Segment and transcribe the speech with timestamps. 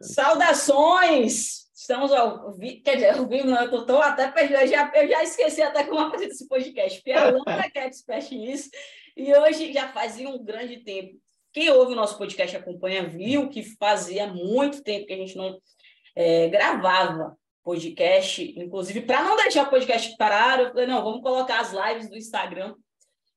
[0.00, 1.68] Saudações!
[1.74, 5.08] Estamos ao vivo, quer dizer, ao vivo, não, eu estou até perdendo, eu já, eu
[5.08, 8.70] já esqueci até como apresenta esse podcast, porque a Lambda Cat Specialist,
[9.16, 11.18] e hoje já fazia um grande tempo.
[11.52, 15.58] Quem ouve o nosso podcast acompanha, viu que fazia muito tempo que a gente não
[16.14, 21.60] é, gravava podcast, inclusive, para não deixar o podcast parar, eu falei, não, vamos colocar
[21.60, 22.74] as lives do Instagram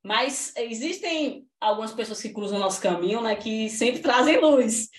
[0.04, 4.90] mas existem algumas pessoas que cruzam nosso caminho, né, que sempre trazem luz.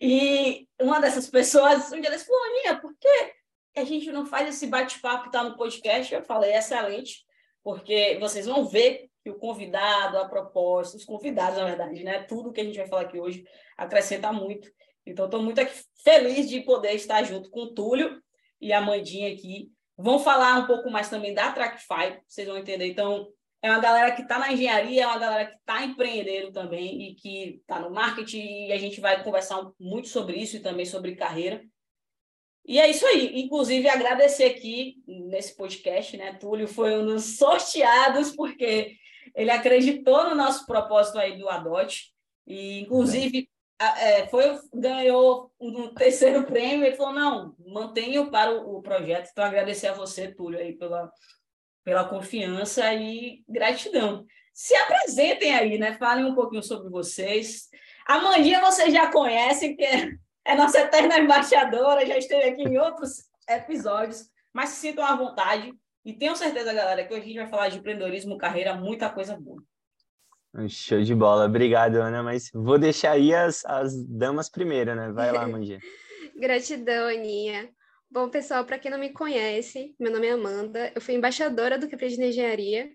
[0.00, 3.32] E uma dessas pessoas, um dia disse, Aninha, por que
[3.76, 6.14] a gente não faz esse bate-papo tá no podcast?
[6.14, 7.26] Eu falei, excelente,
[7.62, 12.52] porque vocês vão ver que o convidado, a proposta, os convidados, na verdade, né, tudo
[12.52, 13.44] que a gente vai falar aqui hoje
[13.76, 14.70] acrescenta muito.
[15.06, 15.60] Então, estou muito
[16.02, 18.18] feliz de poder estar junto com o Túlio
[18.58, 19.70] e a Mandinha aqui.
[19.96, 22.86] Vão falar um pouco mais também da Trackfy, vocês vão entender.
[22.86, 23.28] Então,
[23.64, 27.14] é uma galera que está na engenharia, é uma galera que está empreendendo também e
[27.14, 31.16] que está no marketing, e a gente vai conversar muito sobre isso e também sobre
[31.16, 31.64] carreira.
[32.66, 33.40] E é isso aí.
[33.40, 36.34] Inclusive, agradecer aqui nesse podcast, né?
[36.34, 38.96] Túlio foi um dos sorteados, porque
[39.34, 42.12] ele acreditou no nosso propósito aí do Adote.
[42.46, 43.48] E, inclusive,
[43.80, 46.84] é, foi, ganhou um terceiro prêmio.
[46.84, 49.30] Ele falou: não, mantenho para o projeto.
[49.32, 51.10] Então, agradecer a você, Túlio, aí, pela,
[51.84, 54.24] pela confiança e gratidão.
[54.52, 55.94] Se apresentem aí, né?
[55.94, 57.68] Falem um pouquinho sobre vocês.
[58.06, 63.24] A Mandinha vocês já conhecem, que é, nossa eterna embaixadora, já esteve aqui em outros
[63.48, 65.72] episódios, mas se sintam à vontade.
[66.04, 69.36] E tenho certeza, galera, que hoje a gente vai falar de empreendedorismo, carreira, muita coisa
[69.36, 69.62] boa.
[70.68, 71.46] Show de bola.
[71.46, 72.22] Obrigado, Ana.
[72.22, 75.10] Mas vou deixar aí as, as damas primeiro, né?
[75.10, 75.80] Vai lá, Mandinha.
[76.36, 77.68] Gratidão, Aninha.
[78.14, 81.88] Bom, pessoal, para quem não me conhece, meu nome é Amanda, eu fui embaixadora do
[81.88, 82.88] Capri de Engenharia,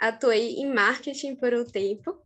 [0.00, 2.18] atuei em marketing por um tempo.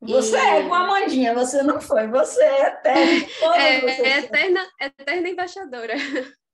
[0.00, 0.40] Você e...
[0.40, 3.26] é com a Amandinha, você não foi, você é eterna.
[3.54, 5.94] é, é eterna, eterna embaixadora.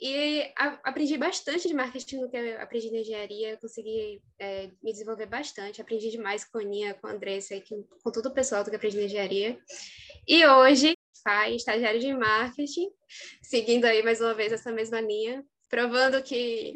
[0.00, 0.48] E
[0.84, 5.80] aprendi bastante de marketing no que eu aprendi na engenharia, consegui é, me desenvolver bastante,
[5.80, 8.70] aprendi demais com a Aninha, com a Andressa, e com, com todo o pessoal do
[8.70, 9.58] que aprendi na engenharia.
[10.24, 10.96] E hoje
[11.28, 12.88] FAI, estagiário de marketing,
[13.42, 16.72] seguindo aí mais uma vez essa mesma linha, provando que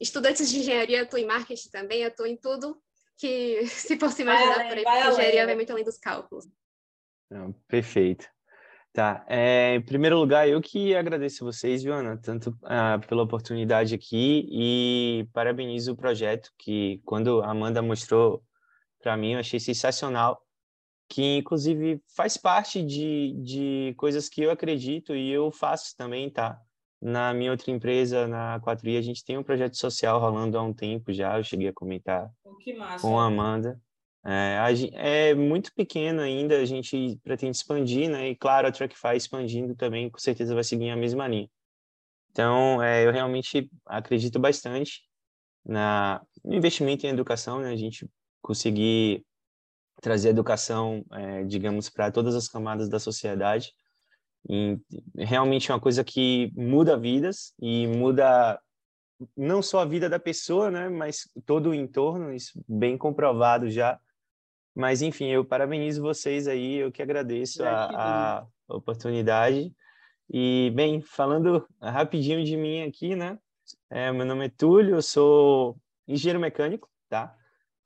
[0.00, 2.80] estudantes de engenharia atuam em marketing também, atuam em tudo
[3.18, 6.46] que se possa imaginar vai por aí, porque engenharia vai muito além dos cálculos.
[7.30, 8.26] Não, perfeito.
[8.94, 14.46] Tá, é, em primeiro lugar, eu que agradeço vocês, Joana, tanto ah, pela oportunidade aqui
[14.50, 18.42] e parabenizo o projeto que, quando a Amanda mostrou
[19.02, 20.41] para mim, eu achei sensacional
[21.12, 26.58] que inclusive faz parte de, de coisas que eu acredito e eu faço também, tá?
[27.02, 30.72] Na minha outra empresa, na 4i, a gente tem um projeto social rolando há um
[30.72, 32.30] tempo já, eu cheguei a comentar
[33.02, 33.78] com a Amanda.
[34.24, 34.56] É,
[34.94, 38.30] é, muito pequeno ainda, a gente pretende expandir, né?
[38.30, 41.50] E claro, a Trackfy expandindo também, com certeza vai seguir a mesma linha.
[42.30, 45.02] Então, é, eu realmente acredito bastante
[45.62, 47.70] na, no investimento em educação, né?
[47.70, 48.08] A gente
[48.40, 49.26] conseguir
[50.02, 53.72] trazer educação, é, digamos, para todas as camadas da sociedade.
[54.50, 54.76] E
[55.16, 58.60] realmente é uma coisa que muda vidas e muda
[59.36, 63.98] não só a vida da pessoa, né, mas todo o entorno, isso bem comprovado já.
[64.74, 69.72] Mas enfim, eu parabenizo vocês aí, eu que agradeço a, a oportunidade.
[70.28, 73.38] E bem, falando rapidinho de mim aqui, né?
[73.88, 75.76] É, meu nome é Túlio, eu sou
[76.08, 77.36] engenheiro mecânico, tá?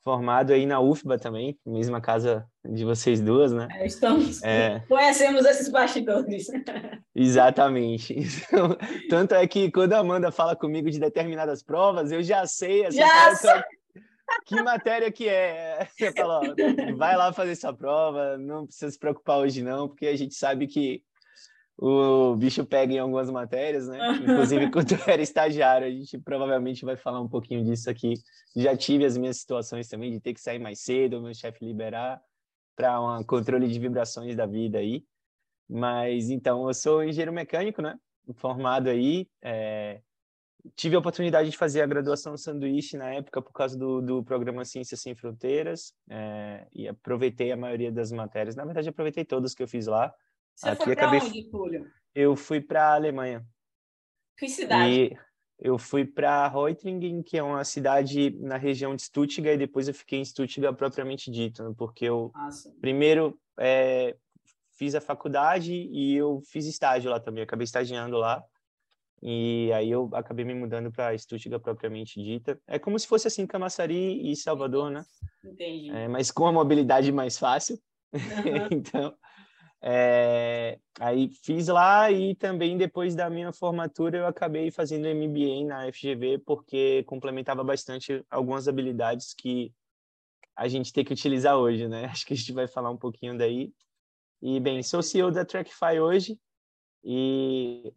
[0.06, 3.66] Formado aí na UFBA também, mesma casa de vocês duas, né?
[3.72, 4.78] É, estamos, é...
[4.88, 6.46] conhecemos esses bastidores.
[7.12, 8.14] Exatamente.
[8.16, 8.76] Então,
[9.10, 12.96] tanto é que quando a Amanda fala comigo de determinadas provas, eu já sei essa
[12.96, 13.62] já sei.
[14.46, 15.88] que matéria que é.
[15.90, 20.06] Você fala, ó, vai lá fazer essa prova, não precisa se preocupar hoje não, porque
[20.06, 21.02] a gente sabe que
[21.78, 23.98] o bicho pega em algumas matérias, né?
[24.22, 28.14] Inclusive, quando eu era estagiário, a gente provavelmente vai falar um pouquinho disso aqui.
[28.56, 31.65] Já tive as minhas situações também de ter que sair mais cedo, o meu chefe
[31.65, 32.20] liberar
[32.75, 35.04] para um controle de vibrações da vida aí.
[35.68, 37.98] Mas então, eu sou engenheiro mecânico, né?
[38.36, 39.28] Formado aí.
[39.42, 40.00] É...
[40.74, 44.65] Tive a oportunidade de fazer a graduação sanduíche na época por causa do, do programa
[44.65, 46.66] Ciências Sem Fronteiras é...
[46.72, 48.56] e aproveitei a maioria das matérias.
[48.56, 50.15] Na verdade, aproveitei todas que eu fiz lá
[50.56, 51.28] você Aqui foi para acabei...
[51.28, 51.91] onde, Túlio?
[52.14, 53.47] Eu fui para a Alemanha.
[54.38, 54.91] Que cidade?
[54.91, 55.18] E
[55.58, 59.94] eu fui para Reutringen, que é uma cidade na região de Stuttgart, e depois eu
[59.94, 61.74] fiquei em Stuttgart propriamente dito, né?
[61.76, 62.74] porque eu Nossa.
[62.80, 64.16] primeiro é,
[64.72, 68.42] fiz a faculdade e eu fiz estágio lá também, acabei estagiando lá.
[69.22, 72.59] E aí eu acabei me mudando para Stuttgart propriamente dita.
[72.66, 75.04] É como se fosse assim Camaçari e Salvador, né?
[75.44, 75.91] Entendi.
[75.91, 77.78] É, mas com a mobilidade mais fácil.
[78.12, 78.20] Uhum.
[78.70, 79.16] então,
[79.82, 85.92] É, aí fiz lá e também depois da minha formatura eu acabei fazendo MBA na
[85.92, 89.72] FGV porque complementava bastante algumas habilidades que
[90.56, 92.06] a gente tem que utilizar hoje, né?
[92.10, 93.72] Acho que a gente vai falar um pouquinho daí.
[94.42, 96.38] E bem, sou CEO da Trackfy hoje
[97.04, 97.92] e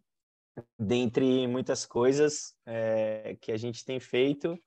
[0.78, 4.58] dentre muitas coisas é, que a gente tem feito,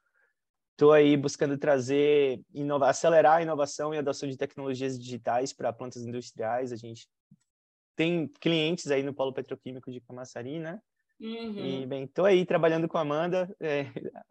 [0.84, 5.72] estou aí buscando trazer, inovar, acelerar a inovação e a adoção de tecnologias digitais para
[5.72, 6.74] plantas industriais.
[6.74, 7.08] A gente
[7.96, 10.82] tem clientes aí no polo petroquímico de Camaçari, né?
[11.22, 11.66] Uhum.
[11.66, 13.86] E, bem, estou aí trabalhando com a Amanda, é,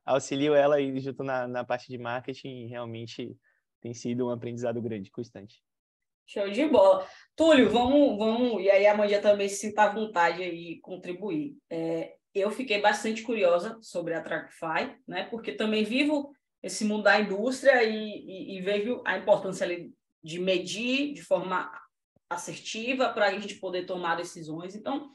[0.04, 3.34] auxilio ela aí junto na, na parte de marketing e realmente
[3.80, 5.62] tem sido um aprendizado grande, constante.
[6.26, 7.06] Show de bola.
[7.34, 11.56] Túlio, vamos, vamos, e aí a Mandia também se sinta à vontade aí contribuir.
[11.70, 15.24] É, eu fiquei bastante curiosa sobre a Trackfy, né?
[15.24, 19.92] Porque também vivo esse mundo da indústria e, e, e vejo a importância ali
[20.22, 21.70] de medir de forma
[22.30, 24.74] assertiva para a gente poder tomar decisões.
[24.74, 25.10] Então,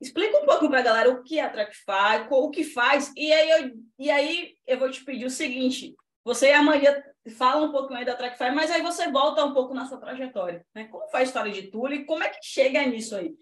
[0.00, 3.32] explica um pouco para a galera o que é a Trackfy, o que faz, e
[3.32, 5.94] aí, eu, e aí eu vou te pedir o seguinte:
[6.24, 7.02] você e a Maria
[7.36, 10.64] fala um pouco aí da Trackfy, mas aí você volta um pouco na sua trajetória,
[10.74, 10.84] né?
[10.84, 13.34] Como foi a história de Túlio e como é que chega nisso aí?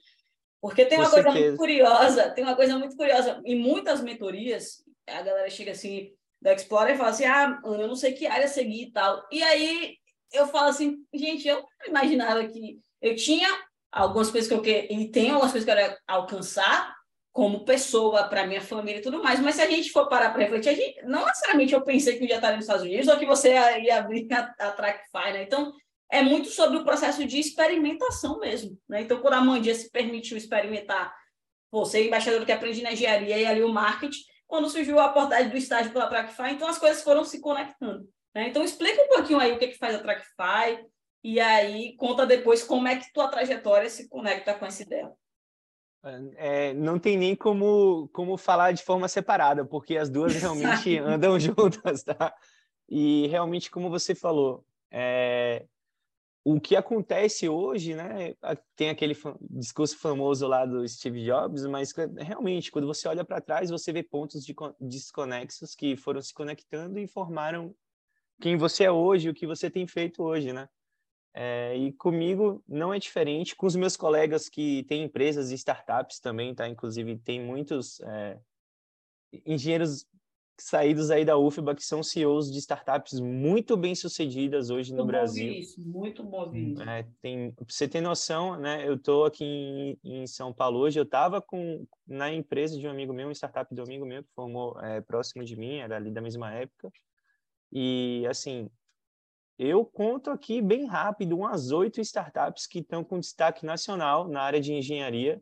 [0.60, 1.46] Porque tem uma Com coisa certeza.
[1.46, 3.40] muito curiosa, tem uma coisa muito curiosa.
[3.44, 7.96] Em muitas mentorias, a galera chega assim, da Explorer e fala assim, ah, eu não
[7.96, 9.26] sei que área seguir e tal.
[9.30, 9.96] E aí
[10.32, 13.48] eu falo assim, gente, eu imaginava que eu tinha
[13.90, 16.96] algumas coisas que eu queria, e tem algumas coisas que eu quero alcançar
[17.32, 20.42] como pessoa, para minha família e tudo mais, mas se a gente for parar para
[20.42, 23.16] refletir, a gente, não necessariamente eu pensei que eu ia estar nos Estados Unidos ou
[23.16, 25.42] que você ia abrir a, a Trackfy, né?
[25.44, 25.72] Então,
[26.10, 28.78] é muito sobre o processo de experimentação mesmo.
[28.88, 29.02] Né?
[29.02, 31.14] Então, quando a Mandia se permitiu experimentar,
[31.70, 35.56] você, embaixador que aprende na engenharia e ali o marketing, quando surgiu a oportunidade do
[35.56, 38.08] estágio pela Trackfy, então as coisas foram se conectando.
[38.34, 38.48] Né?
[38.48, 40.84] Então, explica um pouquinho aí o que, que faz a Trackfy
[41.22, 45.12] e aí conta depois como é que tua trajetória se conecta com essa ideia.
[46.36, 51.38] É, não tem nem como, como falar de forma separada, porque as duas realmente andam
[51.40, 52.34] juntas, tá?
[52.88, 55.66] E realmente, como você falou, é,
[56.50, 58.34] o que acontece hoje, né?
[58.74, 59.14] Tem aquele
[59.50, 64.02] discurso famoso lá do Steve Jobs, mas realmente, quando você olha para trás, você vê
[64.02, 67.74] pontos de desconexos que foram se conectando e formaram
[68.40, 70.70] quem você é hoje, o que você tem feito hoje, né?
[71.34, 76.18] É, e comigo não é diferente, com os meus colegas que têm empresas e startups
[76.18, 76.66] também, tá?
[76.66, 78.40] Inclusive, tem muitos é,
[79.44, 80.06] engenheiros
[80.58, 85.06] saídos aí da UFBA, que são CEOs de startups muito bem sucedidas hoje no muito
[85.08, 85.52] Brasil.
[85.52, 86.82] Isso, muito bom isso.
[86.82, 88.86] É, tem, pra você ter noção, né?
[88.86, 92.90] Eu estou aqui em, em, São Paulo hoje, eu estava com na empresa de um
[92.90, 96.10] amigo meu, uma startup um amigo meu que formou é, próximo de mim, era ali
[96.10, 96.90] da mesma época.
[97.70, 98.70] E assim,
[99.58, 104.60] eu conto aqui bem rápido umas oito startups que estão com destaque nacional na área
[104.60, 105.40] de engenharia.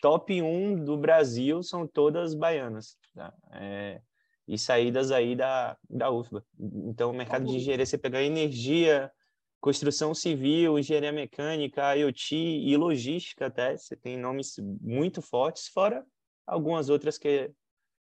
[0.00, 2.96] Top 1 do Brasil são todas baianas.
[3.14, 3.34] Tá?
[3.52, 4.00] É,
[4.48, 6.42] e saídas aí da, da UFBA.
[6.58, 9.12] Então, o mercado de engenharia, você pegar energia,
[9.60, 16.04] construção civil, engenharia mecânica, IoT e logística até, você tem nomes muito fortes, fora
[16.46, 17.52] algumas outras que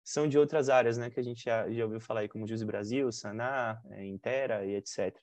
[0.04, 2.64] são de outras áreas, né, que a gente já, já ouviu falar aí, como Jus
[2.64, 5.16] Brasil, Sanar, é, Intera e etc.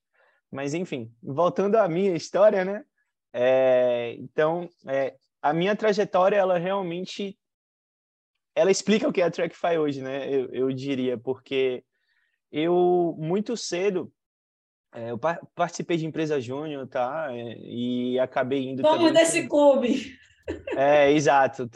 [0.51, 2.85] Mas, enfim, voltando à minha história, né,
[3.33, 7.37] é, então, é, a minha trajetória, ela realmente
[8.59, 10.29] ela explica o que é a Trackfy hoje, né?
[10.29, 11.83] Eu, eu diria, porque
[12.51, 14.13] eu muito cedo
[14.95, 15.19] é, eu
[15.55, 17.29] participei de empresa júnior, tá?
[17.31, 18.83] É, e acabei indo.
[18.83, 20.17] Vamos desse clube.
[20.75, 21.69] É, exato.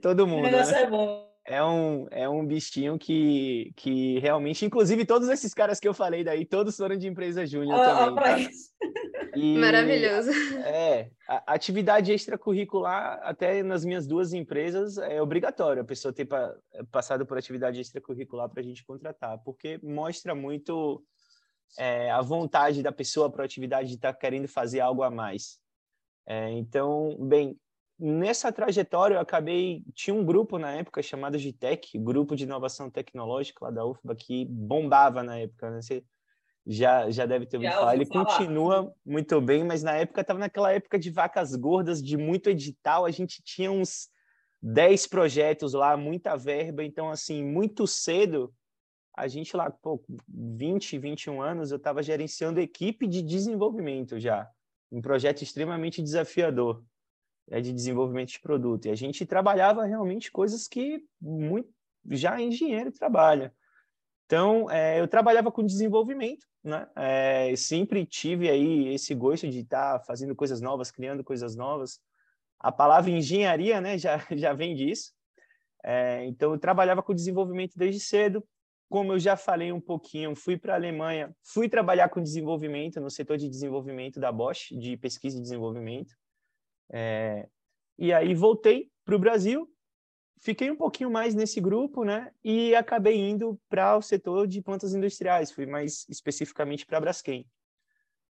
[0.00, 0.46] todo mundo.
[0.46, 0.82] O negócio né?
[0.82, 5.86] é bom é um, é um bichinho que, que realmente, inclusive todos esses caras que
[5.86, 8.14] eu falei daí, todos foram de empresa júnior também.
[8.14, 8.50] Tá?
[9.36, 10.30] E, Maravilhoso.
[10.64, 16.54] É, a atividade extracurricular, até nas minhas duas empresas, é obrigatório a pessoa ter pa,
[16.92, 21.02] passado por atividade extracurricular para a gente contratar, porque mostra muito
[21.76, 25.10] é, a vontade da pessoa para a atividade de estar tá querendo fazer algo a
[25.10, 25.58] mais.
[26.26, 27.58] É, então, bem,
[27.98, 33.64] nessa trajetória eu acabei tinha um grupo na época chamado GTEC, grupo de inovação tecnológica
[33.64, 35.80] lá da UFBA que bombava na época, né?
[35.80, 36.04] Você
[36.66, 37.94] já já deve ter ouvido já falar.
[37.94, 38.24] Ele falar.
[38.24, 43.04] continua muito bem, mas na época estava naquela época de vacas gordas, de muito edital,
[43.04, 44.08] a gente tinha uns
[44.62, 48.52] 10 projetos lá, muita verba, então assim, muito cedo
[49.16, 54.50] a gente lá, pô, 20, 21 anos, eu estava gerenciando equipe de desenvolvimento já,
[54.90, 56.82] um projeto extremamente desafiador
[57.50, 58.86] é de desenvolvimento de produto.
[58.86, 61.68] E a gente trabalhava realmente coisas que muito
[62.10, 63.52] já engenheiro trabalha.
[64.26, 66.88] Então, é, eu trabalhava com desenvolvimento, né?
[66.96, 72.00] É, sempre tive aí esse gosto de estar tá fazendo coisas novas, criando coisas novas.
[72.58, 75.12] a palavra engenharia, né, já, já vem disso.
[75.84, 78.42] É, então, eu trabalhava com desenvolvimento desde cedo.
[78.88, 83.10] Como eu já falei um pouquinho, fui para a Alemanha, fui trabalhar com desenvolvimento no
[83.10, 86.14] setor de desenvolvimento da Bosch, de pesquisa e desenvolvimento.
[86.90, 87.48] É,
[87.98, 89.68] e aí voltei para o Brasil,
[90.38, 92.30] fiquei um pouquinho mais nesse grupo, né?
[92.42, 97.46] E acabei indo para o setor de plantas industriais, fui mais especificamente para a Braskem.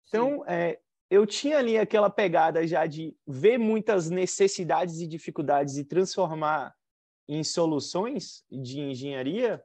[0.07, 0.79] Então, é,
[1.09, 6.73] eu tinha ali aquela pegada já de ver muitas necessidades e dificuldades e transformar
[7.27, 9.63] em soluções de engenharia.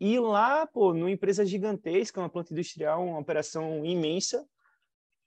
[0.00, 4.46] E lá, pô, numa empresa gigantesca, uma planta industrial, uma operação imensa,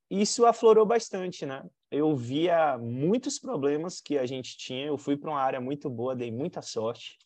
[0.10, 1.64] isso aflorou bastante, né?
[1.90, 4.88] Eu via muitos problemas que a gente tinha.
[4.88, 7.18] Eu fui para uma área muito boa, dei muita sorte.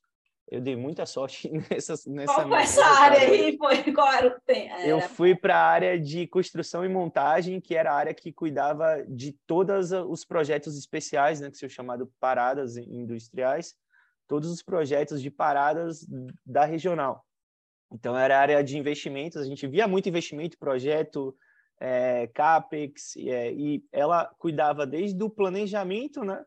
[0.51, 3.57] Eu dei muita sorte nessa nessa Qual foi essa área aí?
[3.57, 4.75] Foi, qual era o tempo?
[4.81, 9.03] Eu fui para a área de construção e montagem, que era a área que cuidava
[9.07, 13.75] de todos os projetos especiais, né, que são chamados paradas industriais,
[14.27, 16.05] todos os projetos de paradas
[16.45, 17.25] da regional.
[17.91, 21.35] Então era a área de investimentos, a gente via muito investimento, projeto,
[21.81, 26.45] é, CAPEX, é, e ela cuidava desde o planejamento, né?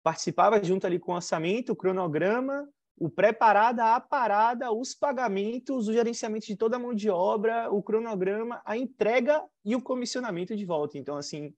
[0.00, 5.92] participava junto ali com o orçamento, o cronograma, o pré-parada, a parada, os pagamentos, o
[5.92, 10.64] gerenciamento de toda a mão de obra, o cronograma, a entrega e o comissionamento de
[10.64, 10.96] volta.
[10.96, 11.52] Então, assim,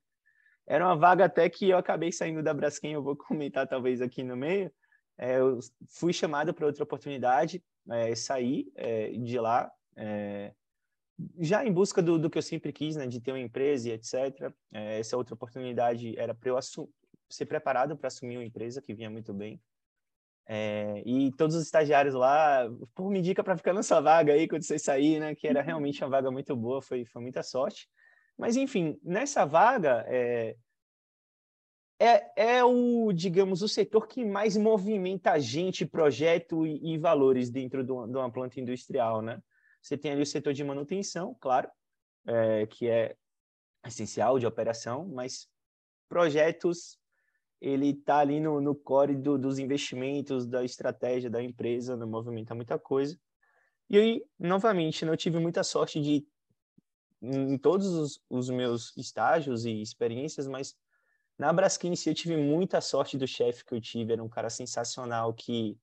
[0.66, 4.22] era uma vaga até que eu acabei saindo da Braskem, eu vou comentar talvez aqui
[4.22, 4.72] no meio.
[5.18, 10.54] É, eu fui chamado para outra oportunidade, é, saí é, de lá, é,
[11.38, 13.92] já em busca do, do que eu sempre quis, né, de ter uma empresa e
[13.92, 14.52] etc.
[14.72, 16.58] É, essa outra oportunidade era para eu
[17.28, 19.60] ser preparado para assumir uma empresa que vinha muito bem.
[20.46, 24.64] É, e todos os estagiários lá, por me indica para ficar nessa vaga aí quando
[24.64, 25.34] você sair, né?
[25.34, 25.66] Que era uhum.
[25.66, 27.88] realmente uma vaga muito boa, foi, foi muita sorte.
[28.36, 30.56] Mas enfim, nessa vaga é,
[32.00, 37.84] é, é o, digamos, o setor que mais movimenta gente, projeto e, e valores dentro
[37.84, 39.40] de uma, de uma planta industrial, né?
[39.80, 41.70] Você tem ali o setor de manutenção, claro,
[42.26, 43.16] é, que é
[43.87, 45.49] essencial de operação, mas
[46.08, 46.99] projetos
[47.60, 52.54] ele está ali no, no core do, dos investimentos, da estratégia da empresa, não movimenta
[52.54, 53.18] muita coisa.
[53.88, 56.26] E aí, novamente, não tive muita sorte de,
[57.20, 60.75] em todos os, os meus estágios e experiências, mas
[61.37, 65.34] na Braskem eu tive muita sorte do chefe que eu tive, era um cara sensacional
[65.34, 65.76] que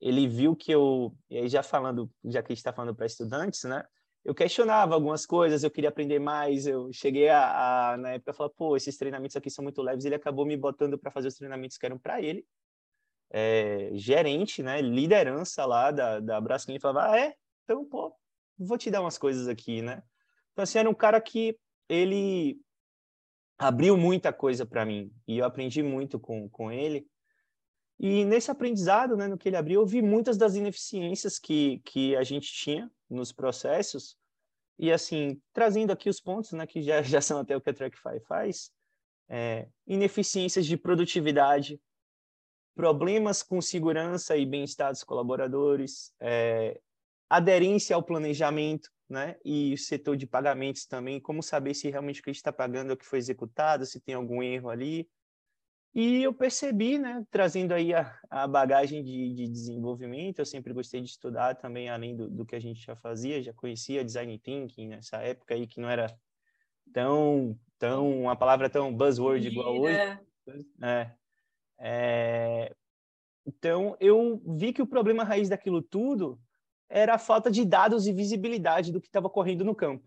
[0.00, 3.84] ele viu que eu, e aí já falando, já que está falando para estudantes, né?
[4.24, 8.50] Eu questionava algumas coisas, eu queria aprender mais, eu cheguei a, a na época, falar,
[8.50, 11.78] pô, esses treinamentos aqui são muito leves, ele acabou me botando para fazer os treinamentos
[11.78, 12.44] que eram para ele,
[13.30, 17.34] é, gerente, né, liderança lá da, da Braskem, e falava, ah, é?
[17.64, 18.14] Então, pô,
[18.58, 20.02] vou te dar umas coisas aqui, né?
[20.52, 22.60] Então, assim, era um cara que ele
[23.56, 27.06] abriu muita coisa para mim, e eu aprendi muito com, com ele,
[27.98, 32.14] e nesse aprendizado, né, no que ele abriu, eu vi muitas das ineficiências que, que
[32.14, 34.16] a gente tinha nos processos.
[34.78, 37.74] E, assim, trazendo aqui os pontos, né, que já, já são até o que a
[37.74, 38.70] Trackfy faz,
[39.28, 41.80] é, ineficiências de produtividade,
[42.74, 46.80] problemas com segurança e bem-estar dos colaboradores, é,
[47.28, 49.36] aderência ao planejamento, né?
[49.44, 52.94] E o setor de pagamentos também, como saber se realmente o que está pagando é
[52.94, 55.08] o que foi executado, se tem algum erro ali.
[55.94, 61.00] E eu percebi, né, trazendo aí a, a bagagem de, de, desenvolvimento, eu sempre gostei
[61.00, 64.88] de estudar também, além do, do, que a gente já fazia, já conhecia design thinking
[64.88, 66.14] nessa época aí, que não era
[66.92, 69.98] tão, tão uma palavra tão buzzword igual hoje.
[70.82, 71.10] É,
[71.78, 72.74] é,
[73.46, 76.38] então, eu vi que o problema raiz daquilo tudo
[76.88, 80.06] era a falta de dados e visibilidade do que estava ocorrendo no campo.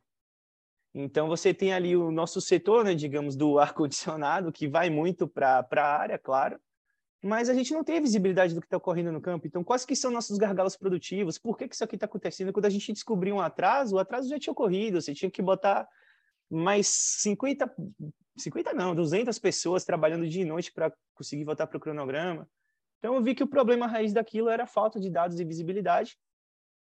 [0.93, 5.65] Então, você tem ali o nosso setor, né, digamos, do ar-condicionado, que vai muito para
[5.71, 6.59] a área, claro,
[7.23, 9.45] mas a gente não tem a visibilidade do que está ocorrendo no campo.
[9.45, 11.37] Então, quais que são nossos gargalos produtivos?
[11.37, 12.51] Por que, que isso aqui está acontecendo?
[12.51, 15.87] Quando a gente descobriu um atraso, o atraso já tinha ocorrido, você tinha que botar
[16.49, 17.71] mais 50,
[18.37, 22.49] 50 não, 200 pessoas trabalhando dia e noite para conseguir voltar para o cronograma.
[22.97, 26.17] Então, eu vi que o problema raiz daquilo era a falta de dados e visibilidade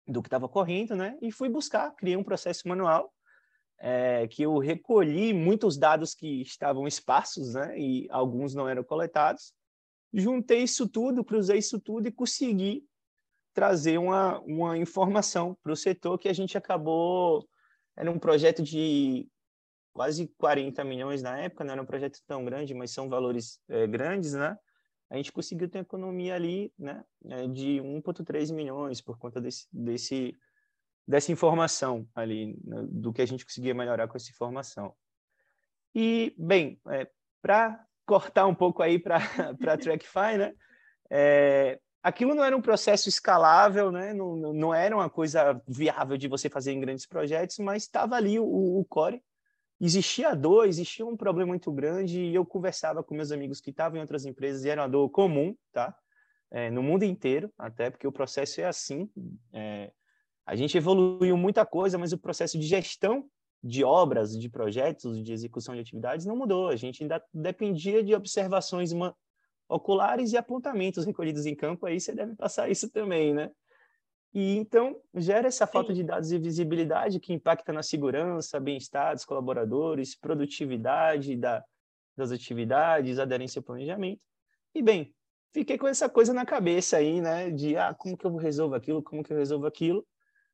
[0.07, 1.17] do que estava ocorrendo, né?
[1.19, 3.11] E fui buscar, criei um processo manual
[3.79, 9.53] é, que eu recolhi muitos dados que estavam esparsos, né, e alguns não eram coletados.
[10.13, 12.83] Juntei isso tudo, cruzei isso tudo e consegui
[13.53, 17.47] trazer uma, uma informação para o setor que a gente acabou.
[17.95, 19.27] Era um projeto de
[19.93, 23.87] quase 40 milhões na época, não era um projeto tão grande, mas são valores é,
[23.87, 24.55] grandes, né?
[25.09, 27.03] A gente conseguiu ter economia ali, né,
[27.53, 30.35] de 1,3 milhões por conta desse, desse
[31.07, 34.93] dessa informação ali, né, do que a gente conseguia melhorar com essa informação.
[35.95, 37.07] E, bem, é,
[37.41, 39.17] para cortar um pouco aí para
[39.71, 40.53] a TrackFi, né?
[41.09, 44.13] É, aquilo não era um processo escalável, né?
[44.13, 48.37] Não, não era uma coisa viável de você fazer em grandes projetos, mas estava ali
[48.39, 49.23] o, o core.
[49.79, 53.97] Existia dor, existia um problema muito grande e eu conversava com meus amigos que estavam
[53.97, 55.95] em outras empresas e era uma dor comum, tá?
[56.49, 59.09] É, no mundo inteiro, até porque o processo é assim.
[59.53, 59.91] É,
[60.47, 63.29] a gente evoluiu muita coisa, mas o processo de gestão
[63.61, 66.69] de obras, de projetos, de execução de atividades não mudou.
[66.69, 68.91] A gente ainda dependia de observações
[69.67, 73.51] oculares e apontamentos recolhidos em campo, aí você deve passar isso também, né?
[74.33, 79.25] E então gera essa falta de dados e visibilidade que impacta na segurança, bem-estar dos
[79.25, 81.61] colaboradores, produtividade da,
[82.15, 84.21] das atividades, aderência ao planejamento.
[84.73, 85.13] E bem,
[85.53, 87.51] fiquei com essa coisa na cabeça aí, né?
[87.51, 90.07] De ah, como que eu resolvo aquilo, como que eu resolvo aquilo.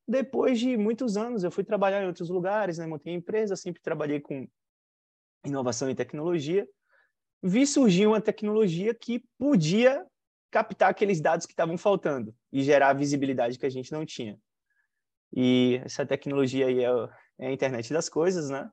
[0.06, 2.86] Depois de muitos anos, eu fui trabalhar em outros lugares, né?
[2.86, 4.46] Montei empresa, sempre trabalhei com
[5.44, 6.68] inovação e tecnologia.
[7.42, 10.06] Vi surgir uma tecnologia que podia
[10.50, 14.38] captar aqueles dados que estavam faltando e gerar a visibilidade que a gente não tinha.
[15.34, 16.88] E essa tecnologia aí é,
[17.38, 18.70] é a internet das coisas, né?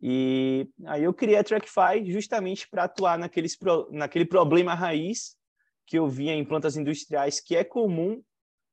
[0.00, 3.56] E aí eu criei a TrackFi justamente para atuar naqueles,
[3.90, 5.36] naquele problema raiz
[5.84, 8.22] que eu via em plantas industriais, que é comum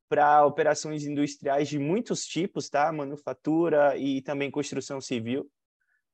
[0.08, 2.92] para operações industriais de muitos tipos, tá?
[2.92, 5.50] Manufatura e também construção civil.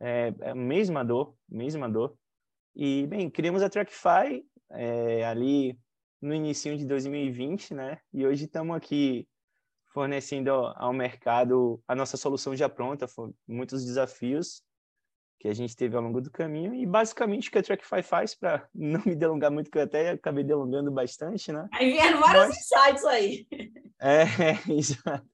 [0.01, 2.17] É, é a mesma dor, mesma dor.
[2.75, 5.79] E, bem, criamos a TrackFi é, ali
[6.21, 7.99] no início de 2020, né?
[8.13, 9.29] E hoje estamos aqui
[9.93, 13.07] fornecendo ao mercado a nossa solução já pronta,
[13.47, 14.63] muitos desafios,
[15.39, 16.75] que a gente teve ao longo do caminho.
[16.75, 20.11] E basicamente o que a Trackify faz, para não me delongar muito, que eu até
[20.11, 21.69] acabei delongando bastante, né?
[21.73, 22.59] Aí vieram vários Mas...
[22.59, 23.47] insights aí.
[24.05, 24.25] É,
[24.69, 25.25] exato.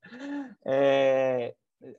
[0.62, 1.54] É,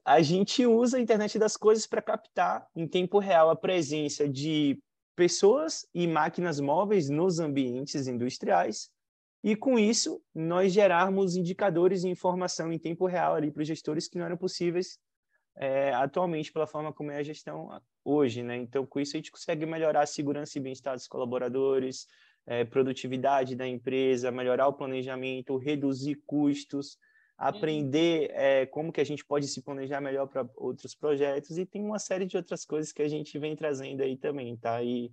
[0.06, 4.79] a gente usa a internet das coisas para captar em tempo real a presença de
[5.15, 8.91] pessoas e máquinas móveis nos ambientes industriais.
[9.43, 14.08] E com isso, nós gerarmos indicadores e informação em tempo real ali para os gestores
[14.08, 15.00] que não eram possíveis
[15.60, 18.56] é, atualmente pela forma como é a gestão hoje, né?
[18.56, 22.08] Então, com isso a gente consegue melhorar a segurança e bem-estar dos colaboradores,
[22.48, 26.98] é, produtividade da empresa, melhorar o planejamento, reduzir custos,
[27.38, 31.84] aprender é, como que a gente pode se planejar melhor para outros projetos e tem
[31.84, 34.82] uma série de outras coisas que a gente vem trazendo aí também, tá?
[34.82, 35.12] E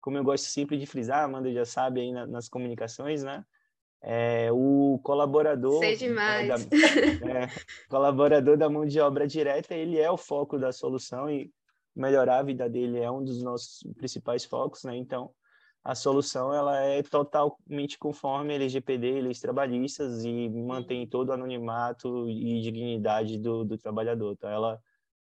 [0.00, 3.44] como eu gosto sempre de frisar, Amanda já sabe aí na, nas comunicações, né?
[4.08, 5.82] É, o colaborador.
[5.84, 7.48] É, da, é,
[7.88, 11.50] colaborador da mão de obra direta ele é o foco da solução e
[11.94, 15.30] melhorar a vida dele é um dos nossos principais focos né então
[15.82, 22.60] a solução ela é totalmente conforme LGPD, leis trabalhistas e mantém todo o anonimato e
[22.60, 24.32] dignidade do, do trabalhador.
[24.32, 24.82] Então, ela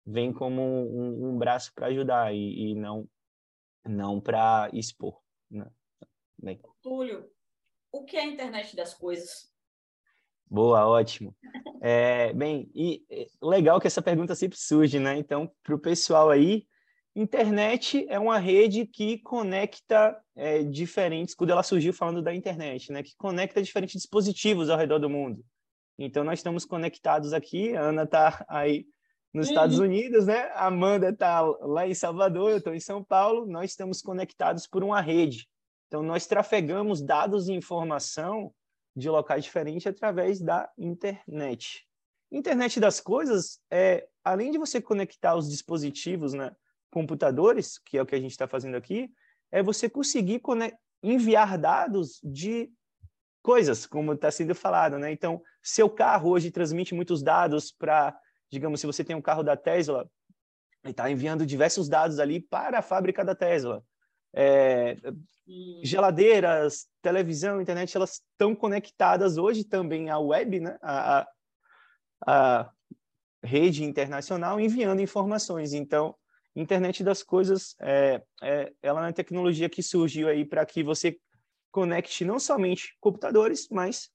[0.04, 3.08] vem como um, um braço para ajudar e, e, não
[3.82, 5.18] não para expor.
[5.50, 5.66] Né?
[6.38, 6.60] Bem.
[6.82, 7.26] Túlio,
[7.92, 9.52] o que é a internet das coisas?
[10.50, 11.34] Boa, ótimo.
[11.80, 13.04] É, bem, e
[13.42, 15.16] legal que essa pergunta sempre surge, né?
[15.16, 16.66] Então, para o pessoal aí,
[17.14, 23.02] internet é uma rede que conecta é, diferentes, quando ela surgiu falando da internet, né?
[23.02, 25.44] Que conecta diferentes dispositivos ao redor do mundo.
[25.98, 28.86] Então, nós estamos conectados aqui, a Ana está aí
[29.32, 29.52] nos uhum.
[29.52, 30.50] Estados Unidos, né?
[30.54, 34.82] A Amanda está lá em Salvador, eu estou em São Paulo, nós estamos conectados por
[34.84, 35.48] uma rede.
[35.92, 38.50] Então, nós trafegamos dados e informação
[38.96, 41.86] de locais diferentes através da internet.
[42.30, 46.56] Internet das coisas é, além de você conectar os dispositivos, né,
[46.90, 49.12] computadores, que é o que a gente está fazendo aqui,
[49.50, 50.40] é você conseguir
[51.02, 52.72] enviar dados de
[53.42, 55.12] coisas, como está sendo falado, né?
[55.12, 58.18] Então, seu carro hoje transmite muitos dados para,
[58.50, 60.10] digamos, se você tem um carro da Tesla,
[60.82, 63.84] ele está enviando diversos dados ali para a fábrica da Tesla.
[64.34, 64.96] É,
[65.82, 70.78] geladeiras, televisão, internet, elas estão conectadas hoje também à web, né?
[70.82, 71.26] A,
[72.26, 72.70] a,
[73.44, 75.72] rede internacional enviando informações.
[75.72, 76.14] Então,
[76.54, 81.18] internet das coisas, é, é, ela é uma tecnologia que surgiu aí para que você
[81.70, 84.10] conecte não somente computadores, mas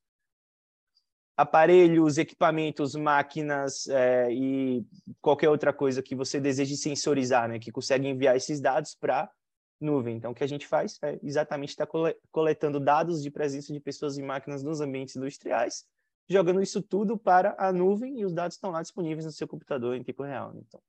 [1.35, 4.85] aparelhos, equipamentos, máquinas é, e
[5.21, 7.59] qualquer outra coisa que você deseje sensorizar, né?
[7.59, 9.29] Que consegue enviar esses dados para
[9.79, 10.17] nuvem.
[10.17, 11.87] Então, o que a gente faz é exatamente estar
[12.31, 15.85] coletando dados de presença de pessoas e máquinas nos ambientes industriais,
[16.27, 19.95] jogando isso tudo para a nuvem e os dados estão lá disponíveis no seu computador
[19.95, 20.53] em tempo real.
[20.55, 20.81] Então,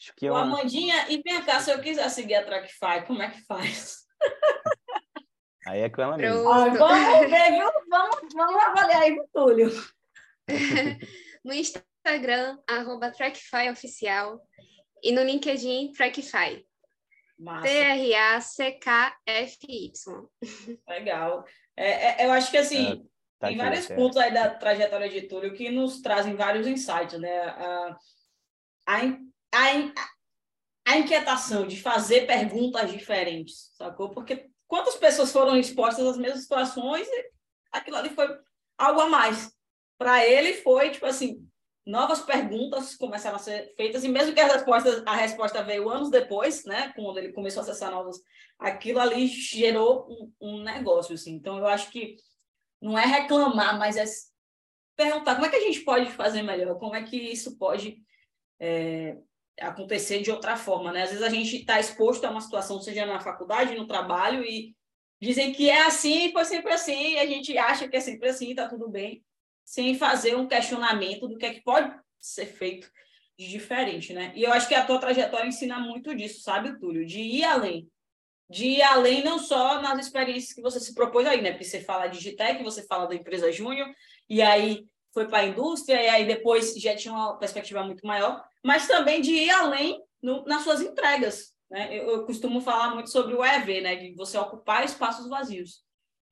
[0.00, 0.42] acho que é uma...
[0.42, 4.06] Amandinha, e vem cá, se eu quiser seguir a TrackFi, como é que faz?
[5.66, 6.48] Aí é com ela mesmo.
[6.50, 7.70] Ah, vamos ver, viu?
[7.88, 9.70] Vamos, vamos avaliar aí o Túlio.
[11.44, 14.40] no Instagram, arroba TrackFi Oficial,
[15.02, 16.66] e no LinkedIn, TrackFi.
[17.62, 18.78] T-R-A-C-K-F-Y.
[20.88, 21.44] Legal.
[21.76, 22.96] É, é, eu acho que assim, é,
[23.38, 27.40] tá tem vários pontos aí da trajetória de Túlio que nos trazem vários insights, né?
[27.40, 27.96] A,
[28.86, 28.98] a,
[29.54, 29.92] a,
[30.86, 34.10] a inquietação de fazer perguntas diferentes, sacou?
[34.10, 37.30] Porque quantas pessoas foram expostas às mesmas situações e
[37.72, 38.28] aquilo ali foi
[38.78, 39.52] algo a mais.
[39.98, 41.46] Para ele foi, tipo assim,
[41.84, 46.10] novas perguntas começaram a ser feitas, e mesmo que a resposta, a resposta veio anos
[46.10, 48.20] depois, né, quando ele começou a acessar novos,
[48.58, 51.32] aquilo ali gerou um, um negócio, assim.
[51.32, 52.16] Então, eu acho que
[52.80, 54.04] não é reclamar, mas é
[54.96, 57.98] perguntar como é que a gente pode fazer melhor, como é que isso pode
[58.60, 59.16] é,
[59.60, 61.02] acontecer de outra forma, né?
[61.02, 64.76] Às vezes a gente está exposto a uma situação, seja na faculdade, no trabalho, e
[65.20, 68.50] dizem que é assim, foi sempre assim, e a gente acha que é sempre assim,
[68.50, 69.24] está tudo bem
[69.64, 72.90] sem fazer um questionamento do que é que pode ser feito
[73.38, 74.32] de diferente, né?
[74.34, 77.06] E eu acho que a tua trajetória ensina muito disso, sabe, Túlio?
[77.06, 77.88] De ir além.
[78.48, 81.52] De ir além não só nas experiências que você se propôs aí, né?
[81.52, 83.88] Porque você fala de Digitec, você fala da empresa Júnior,
[84.28, 88.42] e aí foi para a indústria, e aí depois já tinha uma perspectiva muito maior,
[88.64, 91.52] mas também de ir além no, nas suas entregas.
[91.70, 91.88] Né?
[91.98, 93.96] Eu, eu costumo falar muito sobre o EV, né?
[93.96, 95.82] De você ocupar espaços vazios.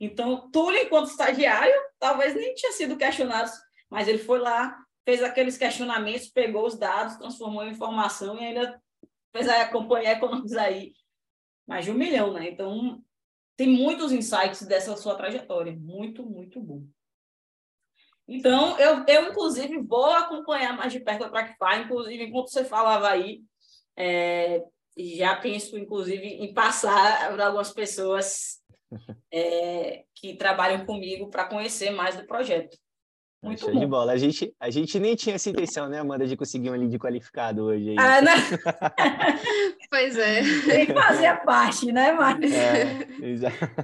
[0.00, 3.50] Então, Túlio, enquanto estagiário, talvez nem tinha sido questionado,
[3.90, 8.82] mas ele foi lá, fez aqueles questionamentos, pegou os dados, transformou em informação e ainda
[9.30, 10.92] fez a companhia economizar aí
[11.68, 12.48] mais de um milhão, né?
[12.48, 13.02] Então,
[13.56, 15.76] tem muitos insights dessa sua trajetória.
[15.76, 16.82] Muito, muito bom.
[18.26, 23.08] Então, eu, eu inclusive, vou acompanhar mais de perto a Trackfy, inclusive, enquanto você falava
[23.08, 23.42] aí,
[23.96, 24.64] é,
[24.96, 28.59] já penso, inclusive, em passar para algumas pessoas
[29.32, 32.76] é, que trabalham comigo para conhecer mais do projeto.
[33.42, 33.80] Muito Show bom.
[33.80, 34.12] de bola.
[34.12, 37.64] A gente, a gente nem tinha essa intenção, né, Amanda, de conseguir um lead qualificado
[37.64, 37.90] hoje.
[37.90, 37.96] Aí.
[37.98, 38.32] Ah, não.
[39.88, 40.42] pois é.
[40.66, 42.52] Tem que fazer a parte, né, Marcos?
[42.52, 43.06] É,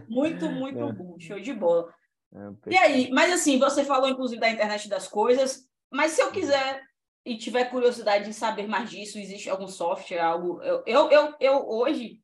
[0.09, 0.93] muito, muito é.
[0.93, 1.19] bom.
[1.19, 1.91] Show de bola.
[2.35, 6.31] É, e aí, mas assim, você falou inclusive da internet das coisas, mas se eu
[6.31, 6.83] quiser
[7.25, 10.61] e tiver curiosidade em saber mais disso, existe algum software, algo.
[10.63, 12.21] Eu, eu, eu, eu hoje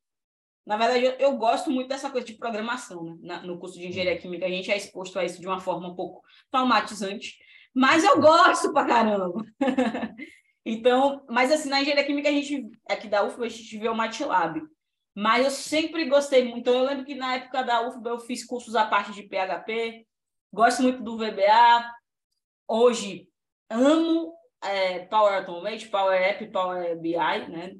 [0.64, 3.04] na verdade, eu, eu, gosto muito dessa coisa de programação.
[3.04, 3.16] Né?
[3.20, 5.88] Na, no curso de engenharia química, a gente é exposto a isso de uma forma
[5.88, 7.36] um pouco traumatizante,
[7.74, 9.44] mas eu gosto pra caramba.
[10.64, 13.94] então, mas assim, na engenharia química, a gente, aqui da UFBA, a gente vê o
[13.94, 14.62] MATLAB.
[15.14, 16.60] Mas eu sempre gostei muito.
[16.60, 20.06] Então, eu lembro que na época da UFBA eu fiz cursos à parte de PHP,
[20.52, 21.92] gosto muito do VBA.
[22.66, 23.28] Hoje,
[23.68, 27.74] amo é, Power Automate, Power App, Power BI, né?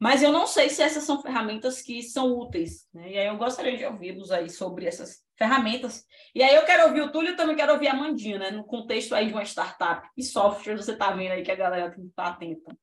[0.00, 2.88] Mas eu não sei se essas são ferramentas que são úteis.
[2.92, 3.12] Né?
[3.12, 6.06] E aí eu gostaria de ouvi-los aí sobre essas ferramentas.
[6.34, 8.50] E aí eu quero ouvir o Túlio e também quero ouvir a Mandinha, né?
[8.50, 10.08] No contexto aí de uma startup.
[10.14, 12.74] Que software você está vendo aí que a galera tem que estar atenta?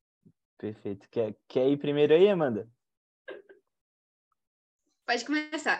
[0.59, 1.07] Perfeito.
[1.09, 2.69] Quer, quer ir primeiro aí, Amanda?
[5.07, 5.79] Pode começar.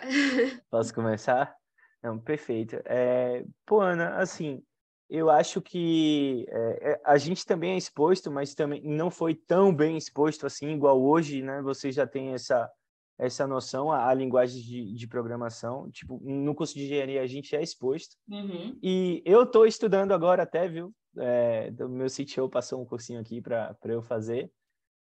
[0.68, 1.54] Posso começar?
[2.02, 2.80] Não, perfeito.
[2.84, 4.60] É, pô, Ana, assim,
[5.08, 9.74] eu acho que é, é, a gente também é exposto, mas também não foi tão
[9.74, 11.62] bem exposto assim, igual hoje, né?
[11.62, 12.70] Você já tem essa,
[13.18, 15.90] essa noção, a, a linguagem de, de, programação.
[15.90, 18.16] Tipo, no curso de engenharia a gente é exposto.
[18.28, 18.78] Uhum.
[18.82, 20.94] E eu estou estudando agora até, viu?
[21.16, 24.50] É, do meu CTO passou um cursinho aqui para eu fazer.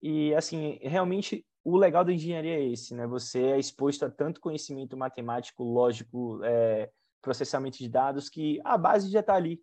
[0.01, 3.07] E, assim, realmente o legal da engenharia é esse, né?
[3.07, 9.09] Você é exposto a tanto conhecimento matemático, lógico, é, processamento de dados, que a base
[9.09, 9.61] já está ali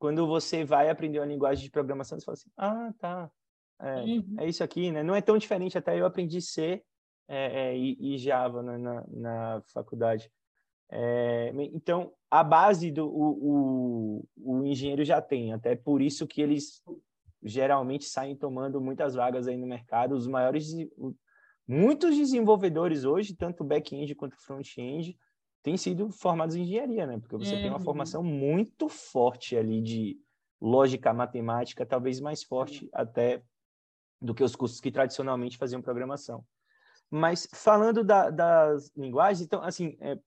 [0.00, 3.30] quando você vai aprender uma linguagem de programação, você fala assim, ah, tá,
[3.78, 4.36] é, uhum.
[4.38, 5.02] é isso aqui, né?
[5.02, 6.82] Não é tão diferente, até eu aprendi C
[7.28, 10.32] é, é, e, e, Java na, na, na faculdade.
[10.90, 16.40] É, então, a base do o, o, o, engenheiro já tem, até por isso que
[16.40, 16.82] eles
[17.42, 20.14] geralmente saem tomando muitas vagas aí no mercado.
[20.14, 20.72] Os maiores,
[21.68, 25.16] muitos desenvolvedores hoje, tanto back-end quanto front-end,
[25.62, 27.18] têm sido formados em engenharia, né?
[27.18, 27.60] Porque você uhum.
[27.60, 27.84] tem uma uhum.
[27.84, 30.18] formação muito forte ali de
[30.60, 33.42] lógica matemática, talvez mais forte até
[34.20, 36.44] do que os cursos que tradicionalmente faziam programação.
[37.10, 40.18] Mas falando da, das linguagens, então, assim, é,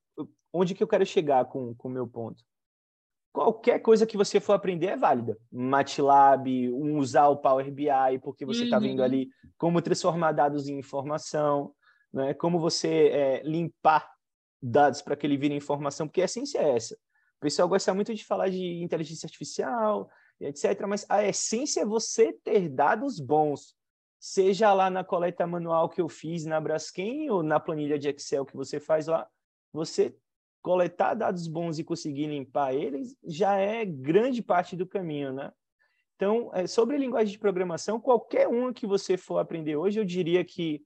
[0.52, 2.44] onde que eu quero chegar com o meu ponto?
[3.32, 5.38] Qualquer coisa que você for aprender é válida.
[5.52, 8.84] MATLAB, usar o Power BI, porque você está uhum.
[8.84, 11.74] vendo ali como transformar dados em informação,
[12.14, 12.34] né?
[12.36, 14.13] como você é, limpar
[14.64, 16.96] dados para que ele vire informação, porque a essência é essa.
[16.96, 22.32] O pessoal gosta muito de falar de inteligência artificial, etc., mas a essência é você
[22.32, 23.76] ter dados bons,
[24.18, 28.46] seja lá na coleta manual que eu fiz na Braskem ou na planilha de Excel
[28.46, 29.28] que você faz lá,
[29.74, 30.16] você
[30.62, 35.52] coletar dados bons e conseguir limpar eles já é grande parte do caminho, né?
[36.16, 40.46] Então, é, sobre linguagem de programação, qualquer uma que você for aprender hoje, eu diria
[40.46, 40.82] que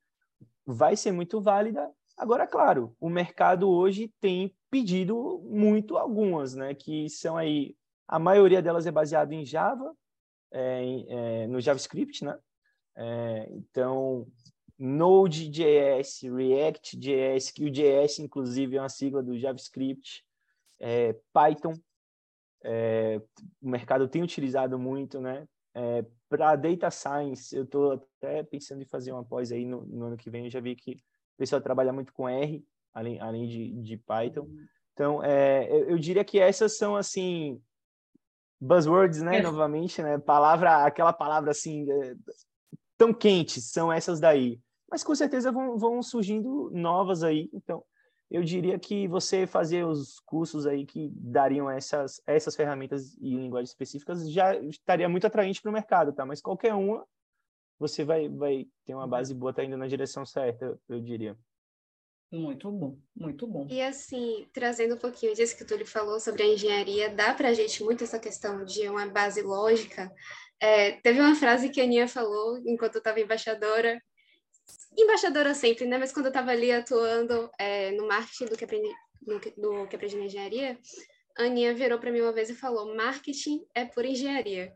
[0.65, 1.87] vai ser muito válida.
[2.17, 6.73] Agora, claro, o mercado hoje tem pedido muito algumas, né?
[6.73, 7.75] Que são aí,
[8.07, 9.95] a maioria delas é baseada em Java,
[10.51, 12.37] é, é, no JavaScript, né?
[12.95, 14.27] É, então,
[14.79, 20.25] Node.js, React.js, que o JS, inclusive, é uma sigla do JavaScript,
[20.79, 21.73] é, Python,
[22.63, 23.21] é,
[23.61, 25.47] o mercado tem utilizado muito, né?
[25.73, 30.05] É, Para Data Science, eu estou até pensando em fazer uma pós aí no, no,
[30.07, 30.99] ano que vem, eu já vi que
[31.37, 34.47] o pessoal trabalha muito com R, além, além de, de Python.
[34.93, 37.61] Então, é, eu, eu, diria que essas são, assim,
[38.59, 39.39] buzzwords, né?
[39.39, 40.17] Novamente, né?
[40.17, 42.15] Palavra, aquela palavra, assim, é,
[42.97, 44.59] tão quentes, são essas daí.
[44.89, 47.83] Mas com certeza vão, vão surgindo novas aí, então
[48.31, 53.69] eu diria que você fazer os cursos aí que dariam essas, essas ferramentas e linguagens
[53.69, 56.25] específicas já estaria muito atraente para o mercado, tá?
[56.25, 57.05] Mas qualquer uma,
[57.79, 61.37] você vai, vai ter uma base boa, tá indo na direção certa, eu diria.
[62.31, 63.67] Muito bom, muito bom.
[63.69, 67.49] E assim, trazendo um pouquinho disso que o Túlio falou sobre a engenharia, dá para
[67.49, 70.11] a gente muito essa questão de uma base lógica.
[70.59, 74.01] É, teve uma frase que a Aninha falou enquanto eu estava embaixadora,
[74.97, 75.97] embaixadora sempre, né?
[75.97, 78.93] Mas quando eu estava ali atuando é, no marketing do que aprendi,
[79.25, 80.77] no, do que aprendi na engenharia,
[81.37, 84.73] a Aninha virou para mim uma vez e falou: marketing é por engenharia.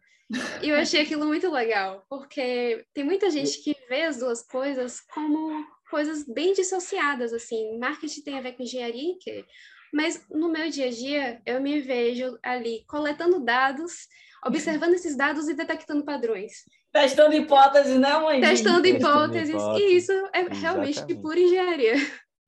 [0.61, 5.01] E eu achei aquilo muito legal, porque tem muita gente que vê as duas coisas
[5.13, 7.77] como coisas bem dissociadas, assim.
[7.77, 9.45] Marketing tem a ver com engenharia, que
[9.93, 14.07] mas no meu dia a dia eu me vejo ali coletando dados,
[14.45, 16.63] observando esses dados e detectando padrões.
[16.91, 18.41] Testando hipóteses, né, mãe?
[18.41, 19.91] Testando hipóteses, hipóteses.
[19.91, 20.61] e isso é Exatamente.
[20.61, 21.95] realmente pura engenharia.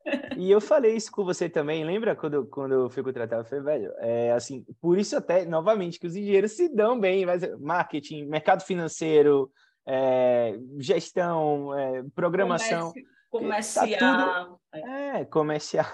[0.38, 3.44] E eu falei isso com você também, lembra quando, quando eu fui contratado?
[3.44, 7.26] Eu falei, velho, é assim, por isso até, novamente, que os engenheiros se dão bem,
[7.26, 9.50] mas marketing, mercado financeiro,
[9.86, 12.92] é, gestão, é, programação.
[13.30, 14.00] Comércio, comercial.
[14.00, 15.86] Tá tudo, é, comercial.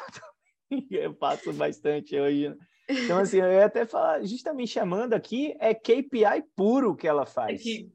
[0.92, 2.50] eu faço bastante hoje.
[2.50, 2.56] Né?
[2.90, 7.62] Então, assim, eu ia até falar, justamente chamando aqui, é KPI puro que ela faz.
[7.62, 7.92] É que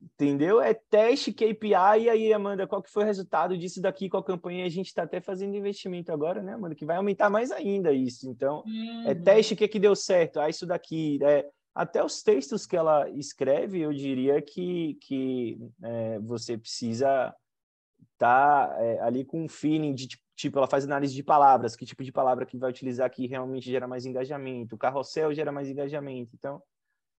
[0.00, 0.60] Entendeu?
[0.60, 4.24] É teste KPI, e aí, Amanda, qual que foi o resultado disso daqui com a
[4.24, 4.64] campanha?
[4.64, 6.74] A gente está até fazendo investimento agora, né, Amanda?
[6.74, 8.28] Que vai aumentar mais ainda isso.
[8.28, 9.04] Então, é uhum.
[9.08, 11.18] é teste o que, que deu certo, ah, isso daqui.
[11.22, 17.34] É, até os textos que ela escreve, eu diria que, que é, você precisa
[18.12, 21.74] estar tá, é, ali com um feeling de tipo, tipo, ela faz análise de palavras,
[21.74, 25.50] que tipo de palavra que vai utilizar que realmente gera mais engajamento, o carrossel gera
[25.50, 26.30] mais engajamento.
[26.34, 26.62] Então,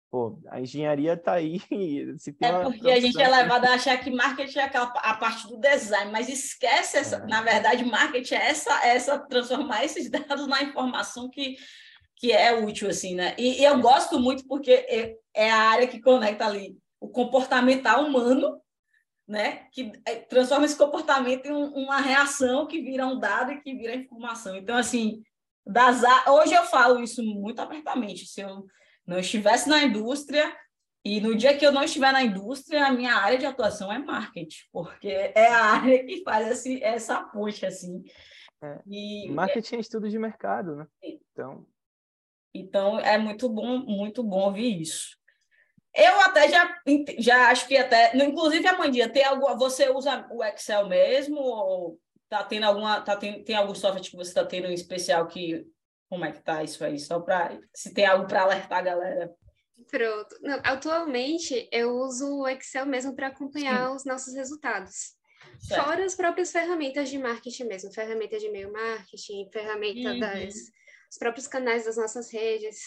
[0.09, 1.61] Pô, a engenharia tá aí.
[2.41, 5.57] é porque a gente é levado a achar que marketing é aquela, a parte do
[5.57, 7.17] design, mas esquece essa.
[7.17, 7.27] É.
[7.27, 11.57] Na verdade, marketing é essa, essa transformar esses dados na informação que,
[12.15, 13.35] que é útil, assim, né?
[13.37, 18.05] E, e eu gosto muito porque é, é, a área que conecta ali o comportamental
[18.05, 18.61] humano,
[19.27, 19.67] né?
[19.73, 23.75] Que é, transforma esse comportamento em um, uma reação que vira um dado e que
[23.75, 24.55] vira informação.
[24.55, 25.21] Então, assim,
[25.65, 28.25] das, hoje eu falo isso muito abertamente.
[28.25, 28.65] Se eu
[29.07, 30.53] não estivesse na indústria,
[31.03, 33.97] e no dia que eu não estiver na indústria, a minha área de atuação é
[33.97, 38.03] marketing, porque é a área que faz esse, essa ponte, assim.
[38.61, 38.79] É.
[38.85, 40.87] E, marketing é estudo de mercado, né?
[41.01, 41.65] Então...
[42.53, 45.15] Então, é muito bom, muito bom ouvir isso.
[45.93, 46.75] Eu até já,
[47.19, 52.43] já acho que até, inclusive, Amandinha, tem algo, você usa o Excel mesmo ou tá
[52.43, 55.65] tendo alguma, tá tendo, tem algum software que você está tendo em especial que
[56.09, 56.99] como é que tá isso aí?
[56.99, 59.35] Só para se tem algo para alertar a galera.
[59.89, 60.35] Pronto.
[60.41, 63.95] Não, atualmente eu uso o Excel mesmo para acompanhar Sim.
[63.95, 65.15] os nossos resultados.
[65.59, 65.83] Certo.
[65.83, 70.19] Fora as próprias ferramentas de marketing mesmo, ferramentas de e-mail marketing, ferramenta uhum.
[70.19, 70.55] das
[71.09, 72.79] os próprios canais das nossas redes.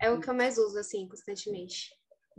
[0.00, 1.90] É o que eu mais uso assim constantemente.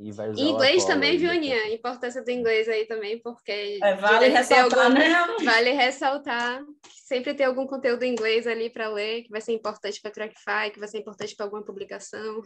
[0.02, 1.56] E vai usar inglês também, viu, Aninha?
[1.56, 3.80] A importância do inglês aí também, porque.
[3.82, 5.46] É, vale ressaltar, algum, né?
[5.46, 6.64] Vale ressaltar
[7.12, 10.72] sempre tem algum conteúdo em inglês ali para ler, que vai ser importante para Trackify,
[10.72, 12.42] que vai ser importante para alguma publicação.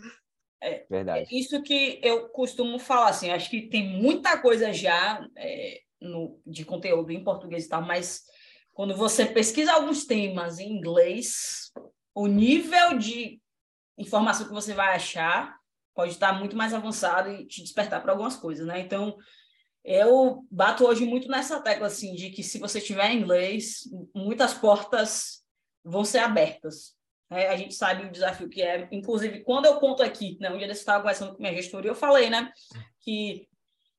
[0.59, 1.27] É, Verdade.
[1.29, 6.65] Isso que eu costumo falar, assim, acho que tem muita coisa já é, no, de
[6.65, 8.23] conteúdo em português e tal, mas
[8.73, 11.71] quando você pesquisa alguns temas em inglês,
[12.15, 13.39] o nível de
[13.99, 15.55] informação que você vai achar
[15.95, 18.79] pode estar muito mais avançado e te despertar para algumas coisas, né?
[18.79, 19.17] Então,
[19.83, 25.43] eu bato hoje muito nessa tecla, assim, de que se você tiver inglês, muitas portas
[25.83, 26.95] vão ser abertas.
[27.29, 28.87] É, a gente sabe o desafio que é.
[28.91, 31.95] Inclusive, quando eu conto aqui, né, um dia desse estava conversando com minha gestoria, eu
[31.95, 32.51] falei, né,
[33.01, 33.47] que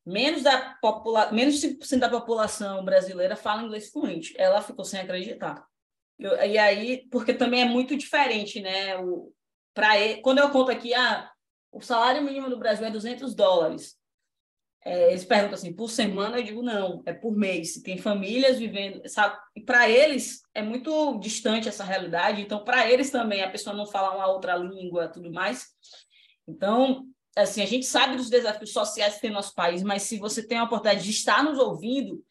[0.05, 4.35] menos, da popula menos de 5% da população brasileira fala inglês fluente.
[4.37, 5.65] Ela ficou sem acreditar.
[6.19, 8.97] Eu, e aí, porque também é muito diferente, né?
[8.99, 9.33] O,
[9.75, 9.91] pra,
[10.23, 11.31] quando eu conto aqui, ah,
[11.77, 13.97] o salário mínimo do Brasil é 200 dólares.
[14.83, 16.39] É, eles perguntam assim, por semana?
[16.39, 17.83] Eu digo, não, é por mês.
[17.83, 19.37] Tem famílias vivendo, sabe?
[19.67, 24.17] Para eles é muito distante essa realidade, então para eles também a pessoa não falar
[24.17, 25.67] uma outra língua, tudo mais.
[26.49, 27.05] Então,
[27.37, 30.47] assim, a gente sabe dos desafios sociais que tem no nosso país, mas se você
[30.47, 32.25] tem a oportunidade de estar nos ouvindo,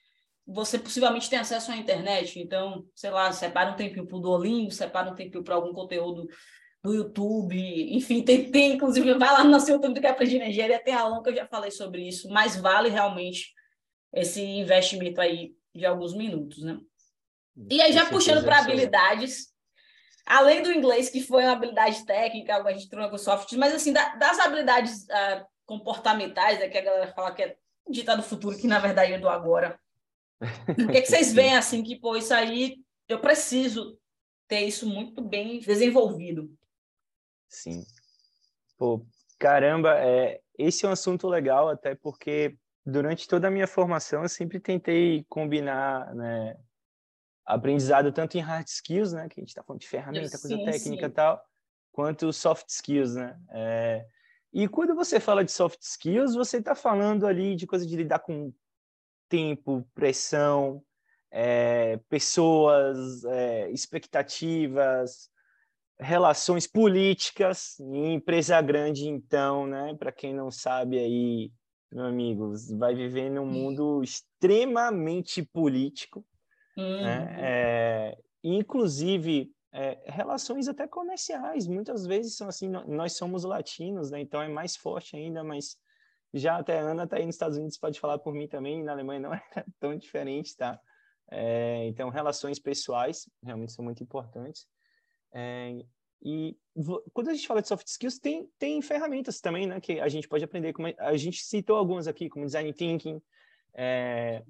[0.48, 2.40] você possivelmente tem acesso à internet.
[2.40, 6.28] Então, sei lá, separa um tempinho para o Duolingo, separa um tempinho para algum conteúdo
[6.86, 7.58] do YouTube,
[7.96, 10.94] enfim, tem, tem, inclusive, vai lá no nosso YouTube do que aprendi na Nigéria, tem
[10.94, 13.54] aula que eu já falei sobre isso, mas vale realmente
[14.14, 16.78] esse investimento aí de alguns minutos, né?
[17.72, 19.48] E aí, já puxando para habilidades,
[20.26, 24.40] além do inglês, que foi uma habilidade técnica, a gente trouxe soft, mas assim, das
[24.40, 27.56] habilidades uh, comportamentais, né, que a galera fala que é
[27.90, 29.80] dita do futuro, que na verdade é do agora.
[30.70, 32.76] O que, é que vocês veem assim que, pô, isso aí
[33.08, 33.98] eu preciso
[34.48, 36.52] ter isso muito bem desenvolvido?
[37.48, 37.84] Sim.
[38.78, 39.06] Pô,
[39.40, 44.30] caramba, é, esse é um assunto legal, até porque durante toda a minha formação eu
[44.30, 46.58] sempre tentei combinar, né,
[47.46, 50.64] aprendizado tanto em hard skills, né, que a gente está falando de ferramenta, sim, coisa
[50.64, 51.44] técnica e tal,
[51.92, 53.40] quanto soft skills, né.
[53.52, 54.06] É,
[54.54, 58.20] e quando você fala de soft skills, você está falando ali de coisa de lidar
[58.20, 58.54] com
[59.28, 60.84] tempo, pressão,
[61.32, 65.30] é, pessoas, é, expectativas,
[66.00, 69.96] relações políticas em empresa grande, então, né?
[69.98, 71.52] Para quem não sabe aí,
[71.92, 76.26] meu amigo, vai viver num mundo extremamente político,
[76.76, 76.84] né?
[76.84, 77.02] uhum.
[77.02, 77.36] né?
[77.40, 82.70] É, inclusive é, relações até comerciais, muitas vezes são assim.
[82.70, 84.20] Nós somos latinos, né?
[84.20, 85.78] Então é mais forte ainda, mas
[86.34, 88.92] já até a Ana está aí nos Estados Unidos, pode falar por mim também, na
[88.92, 90.80] Alemanha não é tão diferente, tá?
[91.32, 94.68] É, então, relações pessoais realmente são muito importantes.
[95.36, 95.86] É,
[96.24, 96.58] e
[97.14, 100.28] quando a gente fala de soft skills, tem, tem ferramentas também, né, que a gente
[100.28, 100.74] pode aprender.
[100.74, 103.22] Como a gente citou algumas aqui, como design thinking.
[103.74, 104.42] É,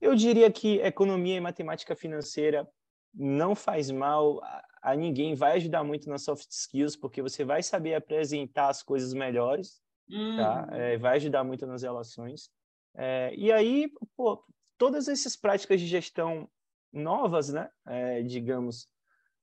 [0.00, 2.66] eu diria que economia e matemática financeira
[3.14, 7.62] não faz mal a, a, ninguém, vai ajudar muito nas soft skills, porque você vai
[7.62, 10.36] saber apresentar as coisas melhores, hum.
[10.36, 10.68] tá?
[10.70, 10.74] Uhum.
[10.74, 12.50] É, vai ajudar muito nas relações.
[12.96, 14.42] É, e aí, pô,
[14.78, 16.48] todas essas práticas de gestão
[16.92, 18.88] novas, né, é, digamos,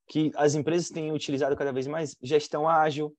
[0.08, 3.16] que as empresas têm utilizado cada vez mais gestão ágil.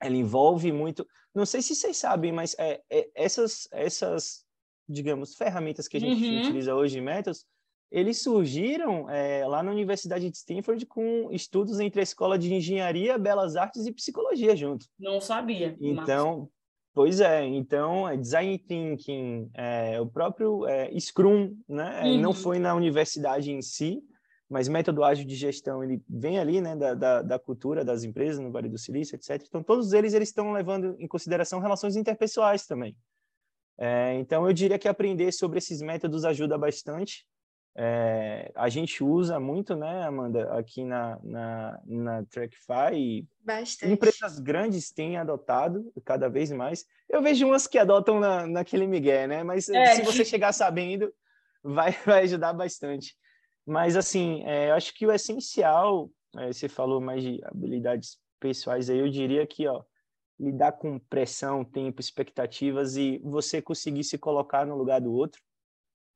[0.00, 1.06] Ela envolve muito.
[1.34, 4.44] Não sei se vocês sabem, mas é, é essas, essas,
[4.88, 6.40] digamos, ferramentas que a gente uhum.
[6.40, 7.44] utiliza hoje métodos,
[7.90, 13.16] eles surgiram é, lá na Universidade de Stanford com estudos entre a Escola de Engenharia,
[13.16, 14.86] Belas Artes e Psicologia junto.
[14.98, 15.76] Não sabia.
[15.80, 16.48] Então,
[16.92, 17.44] pois é.
[17.44, 22.02] Então, é Design Thinking, é, o próprio é, Scrum, né?
[22.04, 22.20] Uhum.
[22.20, 24.02] Não foi na universidade em si,
[24.48, 28.38] mas método ágil de gestão ele vem ali né da, da, da, cultura das empresas
[28.38, 29.42] no Vale do Silício etc.
[29.46, 32.96] Então todos eles eles estão levando em consideração relações interpessoais também.
[33.76, 37.26] É, então eu diria que aprender sobre esses métodos ajuda bastante.
[37.76, 43.92] É, a gente usa muito né Amanda aqui na na, na Trackfy bastante.
[43.92, 46.84] empresas grandes têm adotado cada vez mais.
[47.08, 49.96] Eu vejo umas que adotam na, naquele migué né mas é.
[49.96, 51.12] se você chegar sabendo
[51.64, 53.16] vai vai ajudar bastante
[53.66, 58.90] mas, assim, é, eu acho que o essencial, é, você falou mais de habilidades pessoais
[58.90, 59.82] aí, eu diria que, ó,
[60.38, 65.40] lidar com pressão, tempo, expectativas e você conseguir se colocar no lugar do outro,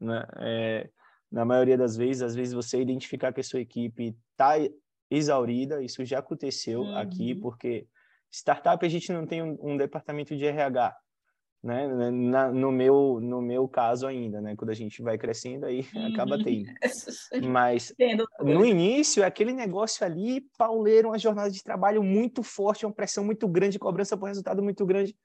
[0.00, 0.26] né?
[0.38, 0.90] É,
[1.30, 4.54] na maioria das vezes, às vezes você identificar que a sua equipe está
[5.11, 6.96] exaurida, isso já aconteceu uhum.
[6.96, 7.87] aqui, porque
[8.30, 10.96] startup a gente não tem um, um departamento de RH,
[11.62, 12.10] né?
[12.10, 14.54] Na, no meu no meu caso ainda, né?
[14.56, 16.42] Quando a gente vai crescendo aí acaba uhum.
[16.44, 16.72] tendo.
[17.50, 17.92] Mas
[18.40, 23.48] no início aquele negócio ali, pauleiro, uma jornada de trabalho muito forte, uma pressão muito
[23.48, 25.16] grande, cobrança por resultado muito grande.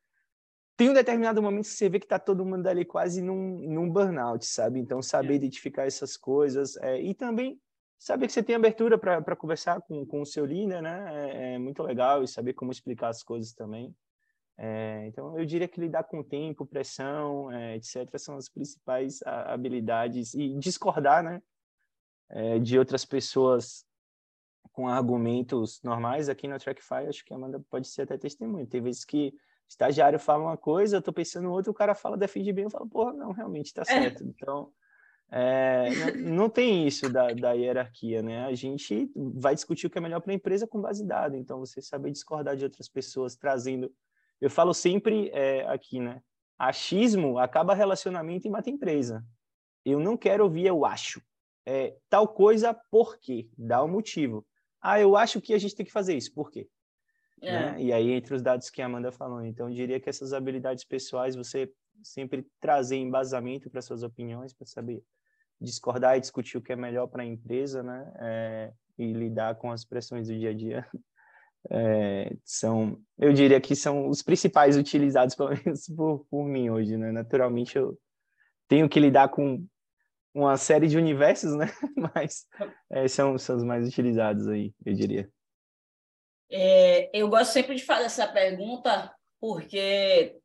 [0.76, 3.88] Tem um determinado momento que você vê que tá todo mundo ali quase num, num
[3.88, 4.80] burnout, sabe?
[4.80, 5.36] Então saber é.
[5.36, 7.60] identificar essas coisas é, e também
[8.00, 11.06] saber que você tem abertura para conversar com, com o seu líder, né?
[11.12, 13.96] É, é muito legal e saber como explicar as coisas também.
[14.58, 20.34] É, então, eu diria que lidar com tempo, pressão, é, etc., são as principais habilidades.
[20.34, 21.42] E discordar né,
[22.30, 23.86] é, de outras pessoas
[24.72, 28.66] com argumentos normais aqui na Trackfy, acho que a Amanda pode ser até testemunha.
[28.66, 29.34] Tem vezes que
[29.68, 32.88] estagiário fala uma coisa, eu estou pensando outra, o cara fala, defende bem, eu falo,
[32.88, 33.86] porra, não, realmente está é.
[33.86, 34.24] certo.
[34.24, 34.72] Então,
[35.32, 38.46] é, não, não, tem isso da, da hierarquia, né?
[38.46, 41.38] A gente vai discutir o que é melhor para a empresa com base em dados.
[41.38, 43.92] Então, você saber discordar de outras pessoas, trazendo
[44.44, 46.22] eu falo sempre é, aqui, né?
[46.60, 49.26] Achismo acaba relacionamento e mata empresa.
[49.86, 51.22] Eu não quero ouvir eu acho.
[51.66, 53.48] É, tal coisa, por quê?
[53.58, 54.46] Dá o um motivo.
[54.82, 56.34] Ah, eu acho que a gente tem que fazer isso.
[56.34, 56.68] Por quê?
[57.42, 57.52] É.
[57.54, 57.84] Né?
[57.84, 59.42] E aí, entre os dados que a Amanda falou.
[59.46, 61.72] Então, eu diria que essas habilidades pessoais, você
[62.04, 65.02] sempre trazer embasamento para suas opiniões, para saber
[65.60, 68.14] discordar e discutir o que é melhor para a empresa, né?
[68.20, 70.86] É, e lidar com as pressões do dia a dia.
[71.70, 76.98] É, são, eu diria que são os principais utilizados, pelo menos por, por mim hoje,
[76.98, 77.12] né?
[77.12, 77.98] Naturalmente eu
[78.68, 79.66] tenho que lidar com
[80.34, 81.68] uma série de universos, né?
[82.16, 82.48] Mas
[82.90, 85.30] é, são, são os mais utilizados aí, eu diria.
[86.52, 90.40] É, eu gosto sempre de fazer essa pergunta porque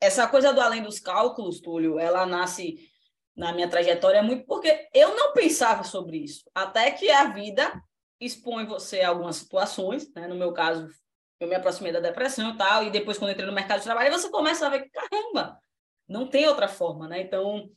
[0.00, 2.88] essa coisa do além dos cálculos, Túlio, ela nasce
[3.36, 7.80] na minha trajetória muito porque eu não pensava sobre isso, até que a vida
[8.20, 10.28] expõe você a algumas situações, né?
[10.28, 10.88] No meu caso,
[11.40, 14.12] eu me aproximei da depressão e tal, e depois quando entrei no mercado de trabalho,
[14.12, 15.58] você começa a ver que caramba,
[16.06, 17.22] não tem outra forma, né?
[17.22, 17.70] Então,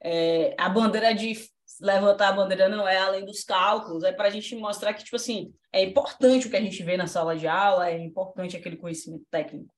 [0.00, 1.36] é, a bandeira de
[1.80, 5.16] levantar a bandeira não é além dos cálculos, é para a gente mostrar que, tipo
[5.16, 8.76] assim, é importante o que a gente vê na sala de aula, é importante aquele
[8.76, 9.72] conhecimento técnico,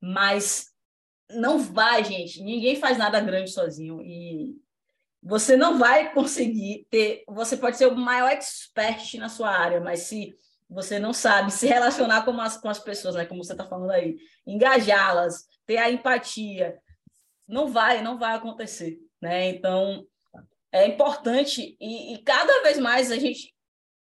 [0.00, 0.72] mas
[1.30, 4.54] não vai, gente, ninguém faz nada grande sozinho e
[5.22, 10.00] você não vai conseguir ter, você pode ser o maior expert na sua área, mas
[10.00, 10.36] se
[10.68, 13.90] você não sabe se relacionar com as, com as pessoas, né, como você está falando
[13.90, 16.78] aí, engajá-las, ter a empatia,
[17.46, 19.48] não vai, não vai acontecer, né?
[19.48, 20.04] Então,
[20.72, 23.54] é importante e, e cada vez mais a gente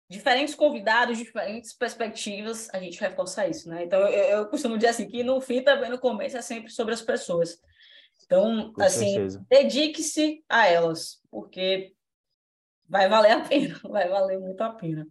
[0.09, 3.85] diferentes convidados, diferentes perspectivas, a gente reforça isso, né?
[3.85, 6.93] Então, eu, eu costumo dizer assim, que no fim também no começo é sempre sobre
[6.93, 7.59] as pessoas.
[8.33, 11.93] Então, Com assim, dedique-se a elas, porque
[12.89, 15.07] vai valer a pena, vai valer muito a pena.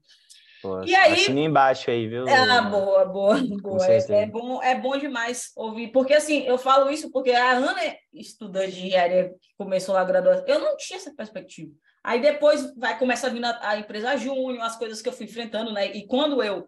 [0.86, 2.26] E aí, assina embaixo aí, viu?
[2.28, 3.88] Ah, boa, boa, boa.
[3.88, 7.84] É, é, bom, é bom demais ouvir, porque assim, eu falo isso porque a Ana,
[7.84, 11.72] é estudante de engenharia, que começou a graduação, eu não tinha essa perspectiva.
[12.04, 15.26] Aí depois vai começar a vir a, a empresa júnior, as coisas que eu fui
[15.26, 15.88] enfrentando, né?
[15.88, 16.68] E quando eu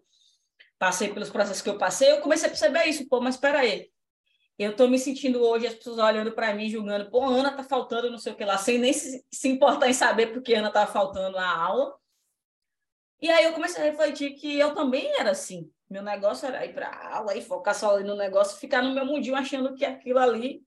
[0.78, 3.88] passei pelos processos que eu passei, eu comecei a perceber isso, pô, mas espera aí.
[4.58, 8.10] Eu estou me sentindo hoje, as pessoas olhando para mim, julgando, pô, Ana tá faltando
[8.10, 10.90] não sei o que lá, sem nem se, se importar em saber porque Ana estava
[10.90, 11.94] faltando a aula.
[13.20, 15.72] E aí eu comecei a refletir que eu também era assim.
[15.90, 19.34] Meu negócio era ir para aula e focar só no negócio, ficar no meu mundinho
[19.34, 20.62] achando que aquilo ali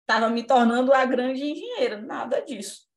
[0.00, 2.00] estava me tornando a grande engenheira.
[2.00, 2.88] Nada disso.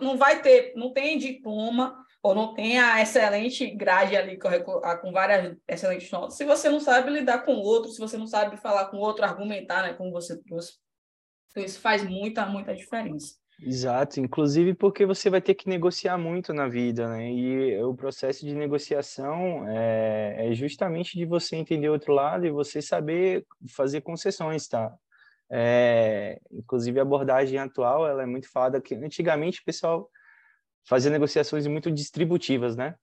[0.00, 5.56] Não vai ter, não tem diploma ou não tem a excelente grade ali com várias
[5.66, 6.36] excelentes notas.
[6.36, 9.00] Se você não sabe lidar com o outro, se você não sabe falar com o
[9.00, 10.40] outro, argumentar, né, como você.
[10.44, 13.34] Então, isso faz muita, muita diferença.
[13.60, 17.30] Exato, inclusive porque você vai ter que negociar muito na vida, né?
[17.30, 22.50] E o processo de negociação é, é justamente de você entender o outro lado e
[22.50, 24.92] você saber fazer concessões, tá?
[25.50, 30.10] É, inclusive a abordagem atual, ela é muito falada que antigamente o pessoal
[30.84, 32.94] fazia negociações muito distributivas, né?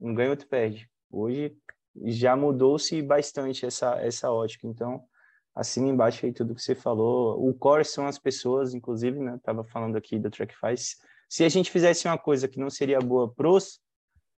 [0.00, 0.88] Um ganha, outro perde.
[1.10, 1.56] Hoje
[2.04, 5.02] já mudou-se bastante essa, essa ótica, então
[5.54, 7.42] assina embaixo aí tudo que você falou.
[7.48, 9.40] O core são as pessoas, inclusive, né?
[9.42, 10.74] Tava falando aqui do Trackfy.
[11.28, 13.80] Se a gente fizesse uma coisa que não seria boa pros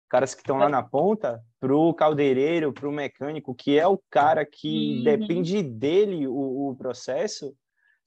[0.08, 4.98] caras que estão lá na ponta, pro caldeireiro, pro mecânico, que é o cara que
[4.98, 5.04] uhum.
[5.04, 7.54] depende dele o, o, processo,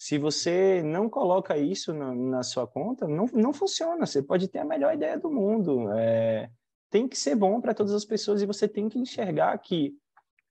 [0.01, 4.05] se você não coloca isso na, na, sua conta, não, não funciona.
[4.05, 5.91] Você pode ter a melhor ideia do mundo.
[5.91, 6.49] É,
[6.89, 9.93] tem que ser bom para todas as pessoas e você tem que enxergar que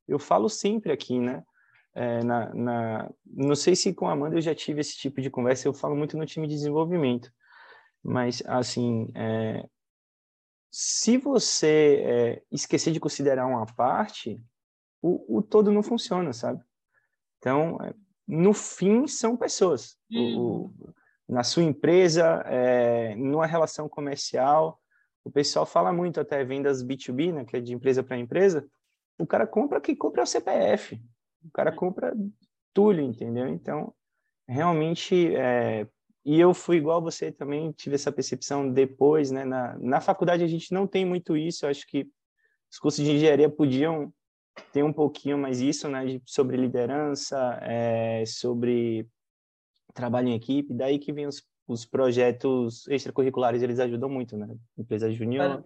[0.07, 1.43] eu falo sempre aqui, né?
[1.95, 5.31] é, na, na, não sei se com a Amanda eu já tive esse tipo de
[5.31, 7.33] conversa, eu falo muito no time de desenvolvimento,
[8.03, 9.67] mas assim, é,
[10.71, 14.43] se você é, esquecer de considerar uma parte,
[15.03, 16.63] o, o, todo não funciona, sabe?
[17.39, 17.95] Então, é,
[18.31, 19.97] no fim, são pessoas.
[20.11, 20.73] O, uhum.
[21.29, 24.81] na sua empresa, é, numa relação comercial,
[25.25, 28.67] o pessoal fala muito até vendas B2B, né, que é de empresa para empresa,
[29.19, 31.01] o cara compra que compra o CPF.
[31.45, 32.15] O cara compra
[32.73, 33.49] tulho, entendeu?
[33.49, 33.93] Então,
[34.49, 35.87] realmente, é...
[36.25, 39.45] e eu fui igual você também, tive essa percepção depois, né?
[39.45, 42.09] Na, na faculdade a gente não tem muito isso, eu acho que
[42.71, 44.13] os cursos de engenharia podiam
[44.73, 46.05] ter um pouquinho mais isso, né?
[46.05, 48.25] De, sobre liderança, é...
[48.27, 49.07] sobre
[49.95, 54.49] trabalho em equipe, daí que vem os, os projetos extracurriculares, eles ajudam muito, né?
[54.79, 55.65] Empresa júnior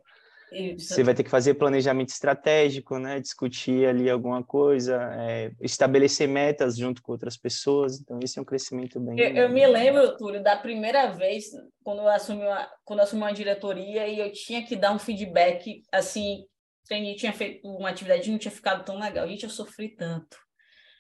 [0.79, 3.21] você vai ter que fazer planejamento estratégico, né?
[3.21, 8.01] Discutir ali alguma coisa, é, estabelecer metas junto com outras pessoas.
[8.01, 9.19] Então, esse é um crescimento bem.
[9.19, 11.47] Eu, eu me lembro, Túlio, da primeira vez
[11.83, 14.99] quando eu assumi uma, quando eu assumi uma diretoria e eu tinha que dar um
[14.99, 16.45] feedback assim.
[16.91, 19.27] Eu tinha feito uma atividade não tinha ficado tão legal.
[19.27, 20.37] Gente, eu sofri tanto.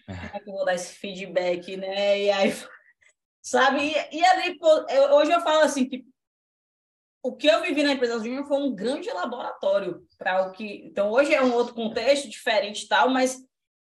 [0.09, 0.15] É.
[0.15, 2.23] Como é que eu vou dar esse feedback, né?
[2.23, 2.53] E aí,
[3.43, 3.81] sabe?
[3.83, 6.05] E, e ali, pô, eu, hoje eu falo assim que
[7.23, 10.85] o que eu vivi na empresa Júnior foi um grande laboratório para o que.
[10.85, 13.43] Então, hoje é um outro contexto diferente tal, mas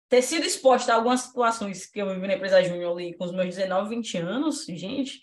[0.08, 3.32] ter sido exposta a algumas situações que eu vivi na empresa Júnior ali com os
[3.32, 5.20] meus 19, 20 anos, gente,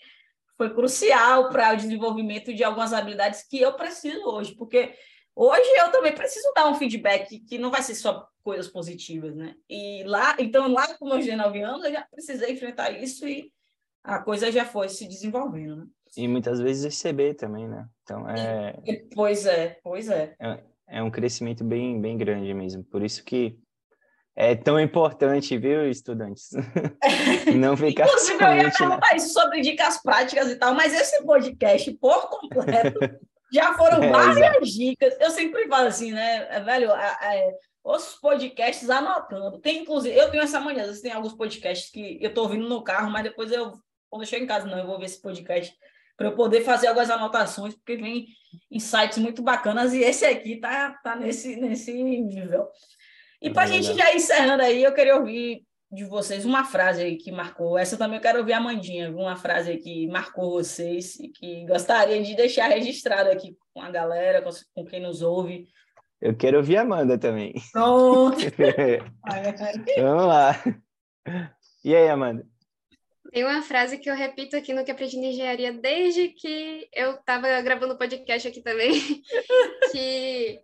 [0.56, 4.94] foi crucial para o desenvolvimento de algumas habilidades que eu preciso hoje, porque
[5.38, 9.54] hoje eu também preciso dar um feedback que não vai ser só coisas positivas, né?
[9.68, 13.52] E lá, então lá com meus 19 anos, eu já precisei enfrentar isso e
[14.02, 15.86] a coisa já foi se desenvolvendo, né?
[16.16, 17.86] E muitas vezes receber também, né?
[18.02, 18.74] Então é.
[19.14, 20.34] Pois é, pois é.
[20.40, 22.82] É, é um crescimento bem, bem grande mesmo.
[22.82, 23.58] Por isso que
[24.34, 26.50] é tão importante, viu, estudantes?
[27.58, 31.92] Não ficar Inclusive, eu ia perguntar isso sobre dicas práticas e tal, mas esse podcast,
[31.94, 32.98] por completo,
[33.52, 35.16] já foram é, várias dicas.
[35.20, 39.58] Eu sempre falo assim, né, é, velho, é, os podcasts anotando.
[39.60, 42.68] Tem, inclusive, eu tenho essa mania, às vezes tem alguns podcasts que eu tô ouvindo
[42.68, 43.72] no carro, mas depois eu,
[44.10, 45.74] quando eu chego em casa, não, eu vou ver esse podcast
[46.16, 48.26] para eu poder fazer algumas anotações, porque vem
[48.70, 52.68] insights muito bacanas e esse aqui tá, tá nesse, nesse nível.
[53.40, 57.16] E para a gente já encerrando aí, eu queria ouvir de vocês uma frase aí
[57.16, 57.78] que marcou.
[57.78, 61.66] Essa também eu quero ouvir a Mandinha, uma frase aí que marcou vocês e que
[61.66, 65.66] gostaria de deixar registrado aqui com a galera, com, com quem nos ouve.
[66.20, 67.54] Eu quero ouvir a Amanda também.
[67.72, 68.36] Pronto.
[69.98, 70.62] Vamos lá.
[71.84, 72.44] E aí, Amanda?
[73.30, 77.12] Tem uma frase que eu repito aqui no que aprendi na engenharia desde que eu
[77.12, 78.92] estava gravando o podcast aqui também,
[79.92, 80.60] que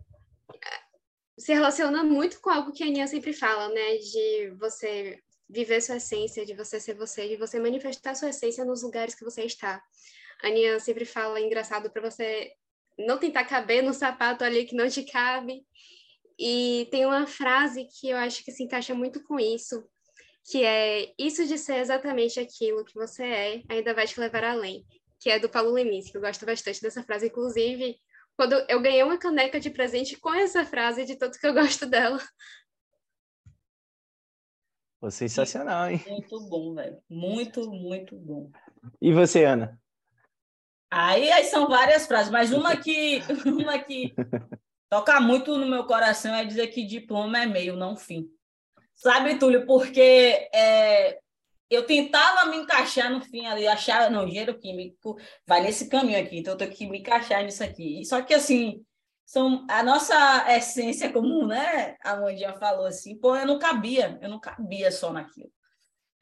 [1.37, 3.97] se relaciona muito com algo que a Aninha sempre fala, né?
[3.97, 5.19] De você
[5.49, 9.23] viver sua essência, de você ser você, de você manifestar sua essência nos lugares que
[9.23, 9.81] você está.
[10.43, 12.51] A Aninha sempre fala, engraçado, para você
[12.97, 15.65] não tentar caber no sapato ali que não te cabe.
[16.39, 19.87] E tem uma frase que eu acho que se encaixa muito com isso,
[20.49, 24.85] que é isso de ser exatamente aquilo que você é, ainda vai te levar além,
[25.19, 26.15] que é do Paulo Leminski.
[26.15, 27.97] Eu gosto bastante dessa frase, inclusive,
[28.37, 31.85] quando eu ganhei uma caneca de presente com essa frase de tanto que eu gosto
[31.85, 32.19] dela.
[34.99, 36.03] Pô, sensacional, hein?
[36.07, 36.97] Muito bom, velho.
[37.09, 38.51] Muito, muito bom.
[39.01, 39.79] E você, Ana?
[40.91, 44.13] Aí, aí são várias frases, mas uma que, uma que
[44.89, 48.29] toca muito no meu coração é dizer que diploma é meio, não fim.
[48.95, 51.19] Sabe, Túlio, porque é,
[51.69, 56.39] eu tentava me encaixar no fim ali, achar, não, engenheiro químico vai nesse caminho aqui,
[56.39, 58.03] então eu tenho que me encaixar nisso aqui.
[58.05, 58.83] Só que, assim,
[59.25, 61.95] são, a nossa essência comum, né?
[62.03, 65.51] A Mandinha falou assim, pô, eu não cabia, eu não cabia só naquilo.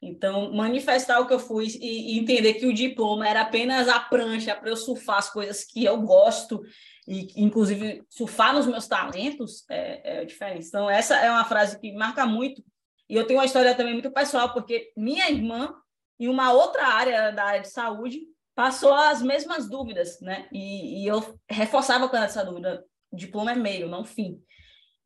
[0.00, 3.98] Então, manifestar o que eu fui e, e entender que o diploma era apenas a
[3.98, 6.62] prancha para eu surfar as coisas que eu gosto
[7.06, 10.66] e, inclusive, surfar nos meus talentos é, é diferente.
[10.66, 12.62] Então, essa é uma frase que marca muito
[13.08, 15.74] e eu tenho uma história também muito pessoal, porque minha irmã,
[16.18, 18.22] em uma outra área da área de saúde,
[18.54, 20.48] passou as mesmas dúvidas, né?
[20.52, 24.40] E, e eu reforçava com essa dúvida: diploma é meio, não fim.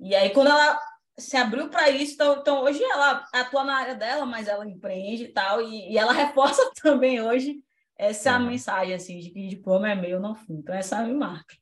[0.01, 0.79] E aí, quando ela
[1.19, 5.25] se abriu para isso, então, então, hoje ela atua na área dela, mas ela empreende
[5.25, 7.61] e tal, e, e ela reforça também hoje
[7.99, 8.47] essa uhum.
[8.47, 10.55] mensagem, assim, de que diploma é meio, não fim.
[10.55, 11.57] Então, essa me marca.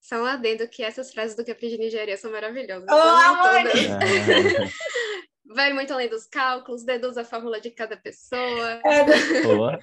[0.00, 2.86] Só um adendo que essas frases do que aprendi de engenharia são maravilhosas.
[2.90, 2.94] Oh,
[5.48, 8.80] vai muito além dos cálculos, deduz a fórmula de cada pessoa.
[8.84, 9.42] É.
[9.42, 9.78] Boa.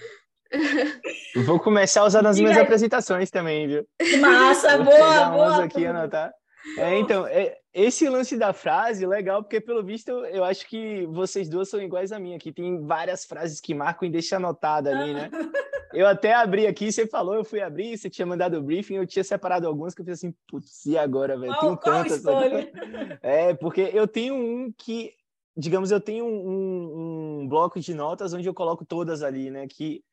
[1.45, 3.87] Vou começar a usar nas minhas apresentações também, viu?
[4.19, 5.63] Massa, Vou boa, boa.
[5.63, 6.31] aqui anotar.
[6.77, 11.47] É, então, é, esse lance da frase, legal, porque pelo visto eu acho que vocês
[11.47, 12.51] duas são iguais a mim aqui.
[12.51, 15.29] Tem várias frases que marcam e deixam anotada ali, né?
[15.93, 19.07] Eu até abri aqui, você falou, eu fui abrir, você tinha mandado o briefing, eu
[19.07, 21.57] tinha separado alguns que eu fiz assim, putz, e agora, velho?
[21.57, 22.21] Tenho tantas.
[23.21, 25.13] É, porque eu tenho um que
[25.55, 29.67] digamos, eu tenho um, um, bloco de notas onde eu coloco todas ali, né?
[29.67, 30.03] Que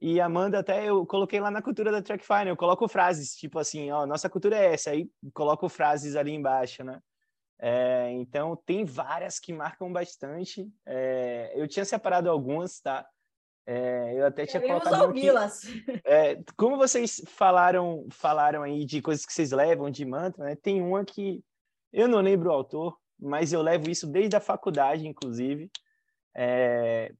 [0.00, 3.90] e Amanda até eu coloquei lá na cultura da Trackfine, eu coloco frases, tipo assim,
[3.90, 7.00] ó, nossa cultura é essa, aí coloco frases ali embaixo, né?
[7.58, 10.68] É, então tem várias que marcam bastante.
[10.84, 13.06] É, eu tinha separado algumas, tá?
[13.66, 15.22] É, eu até tinha Queremos colocado aqui.
[16.04, 20.56] É, como vocês falaram, falaram aí de coisas que vocês levam de mantra, né?
[20.56, 21.42] Tem uma que
[21.92, 25.70] eu não lembro o autor, mas eu levo isso desde a faculdade, inclusive.
[26.34, 27.12] É,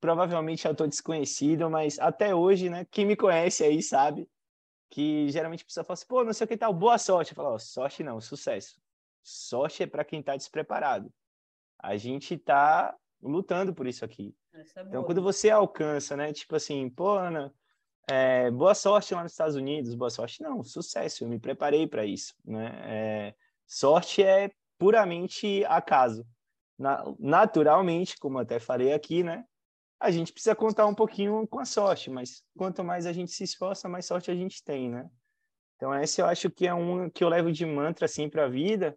[0.00, 4.28] provavelmente eu estou desconhecido, mas até hoje, né, quem me conhece aí sabe
[4.90, 7.32] que geralmente a pessoa fala assim, pô, não sei o que tal, boa sorte.
[7.32, 8.80] Eu falo, oh, sorte não, sucesso.
[9.22, 11.12] Sorte é para quem está despreparado.
[11.78, 14.34] A gente está lutando por isso aqui.
[14.52, 17.52] É então, quando você alcança, né, tipo assim, pô, Ana,
[18.08, 20.42] é, boa sorte lá nos Estados Unidos, boa sorte.
[20.42, 22.72] Não, sucesso, eu me preparei para isso, né?
[22.84, 23.34] É,
[23.66, 26.26] sorte é puramente acaso.
[26.78, 29.44] Na, naturalmente, como até falei aqui, né?
[30.00, 33.44] A gente precisa contar um pouquinho com a sorte, mas quanto mais a gente se
[33.44, 35.08] esforça, mais sorte a gente tem, né?
[35.76, 38.48] Então esse eu acho que é um que eu levo de mantra assim para a
[38.48, 38.96] vida,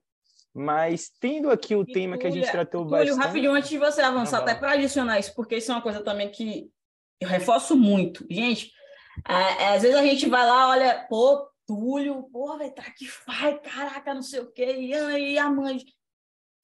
[0.53, 3.25] Mas tendo aqui o e tema que a gente tratou Túlio, bastante...
[3.28, 6.32] rapidinho, antes de você avançar, até para adicionar isso, porque isso é uma coisa também
[6.32, 6.71] que
[7.21, 8.25] eu reforço muito.
[8.30, 8.71] Gente,
[9.28, 13.05] é, é, às vezes a gente vai lá, olha, pô, Túlio, porra, vai tá que
[13.07, 15.80] faz, caraca, não sei o quê, e a mãe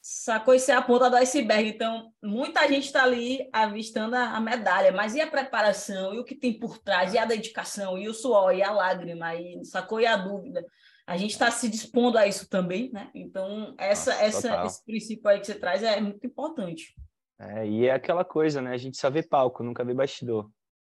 [0.01, 1.69] sacou isso é a ponta do iceberg.
[1.69, 6.25] Então, muita gente está ali avistando a, a, medalha, mas e a preparação, e o
[6.25, 10.01] que tem por trás, e a dedicação, e o suor, e a lágrima, e sacou
[10.01, 10.65] e a dúvida.
[11.07, 13.09] A gente está se dispondo a isso também, né?
[13.13, 16.93] Então, essa, Nossa, essa, esse princípio aí que você traz é muito importante.
[17.39, 18.71] É, e é aquela coisa, né?
[18.71, 20.49] A gente só vê palco, nunca vê bastidor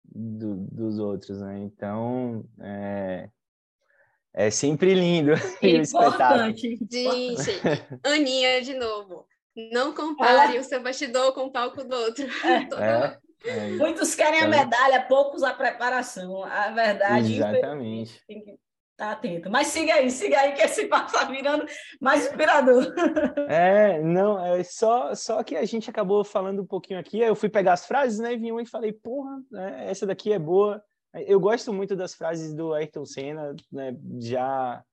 [0.05, 1.60] do, dos outros, né?
[1.60, 3.30] Então, é,
[4.34, 6.77] é sempre lindo é importante.
[6.91, 7.61] Gente,
[8.03, 9.25] Aninha, de novo.
[9.71, 10.61] Não compare ah.
[10.61, 12.25] o seu bastidor com o palco do outro.
[12.80, 13.17] É.
[13.45, 16.43] É, Muitos querem a medalha, poucos a preparação.
[16.43, 18.21] A verdade Exatamente.
[18.27, 18.51] tem que
[18.91, 19.49] estar atento.
[19.49, 21.65] Mas siga aí, siga aí, que esse passo está virando
[22.01, 22.93] mais inspirador.
[23.47, 27.19] É, não, é só, só que a gente acabou falando um pouquinho aqui.
[27.19, 28.34] Eu fui pegar as frases, né?
[28.34, 30.84] E vi uma e falei, porra, né, essa daqui é boa.
[31.14, 34.84] Eu gosto muito das frases do Ayrton Senna, né, já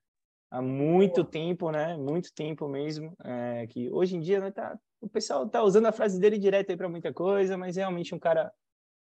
[0.50, 5.08] há muito tempo, né, muito tempo mesmo, é, que hoje em dia né, tá, o
[5.08, 8.50] pessoal tá usando a frase dele direto aí para muita coisa, mas realmente um cara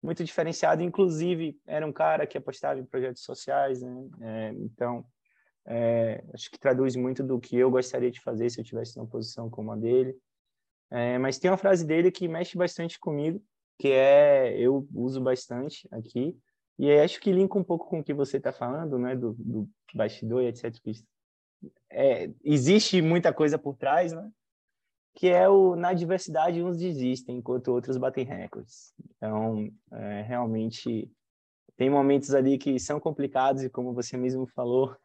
[0.02, 5.06] muito diferenciado, inclusive era um cara que apostava em projetos sociais, né, é, então
[5.66, 9.08] é, acho que traduz muito do que eu gostaria de fazer se eu tivesse uma
[9.08, 10.16] posição como a dele.
[10.92, 13.42] É, mas tem uma frase dele que mexe bastante comigo,
[13.80, 16.38] que é eu uso bastante aqui,
[16.78, 19.70] e acho que linka um pouco com o que você está falando, né, do, do
[19.94, 20.74] bastidor e etc.
[21.90, 24.30] É, existe muita coisa por trás, né?
[25.16, 28.94] Que é o na diversidade uns desistem enquanto outros batem recordes.
[29.16, 31.12] Então, é, realmente
[31.78, 34.96] tem momentos ali que são complicados e como você mesmo falou,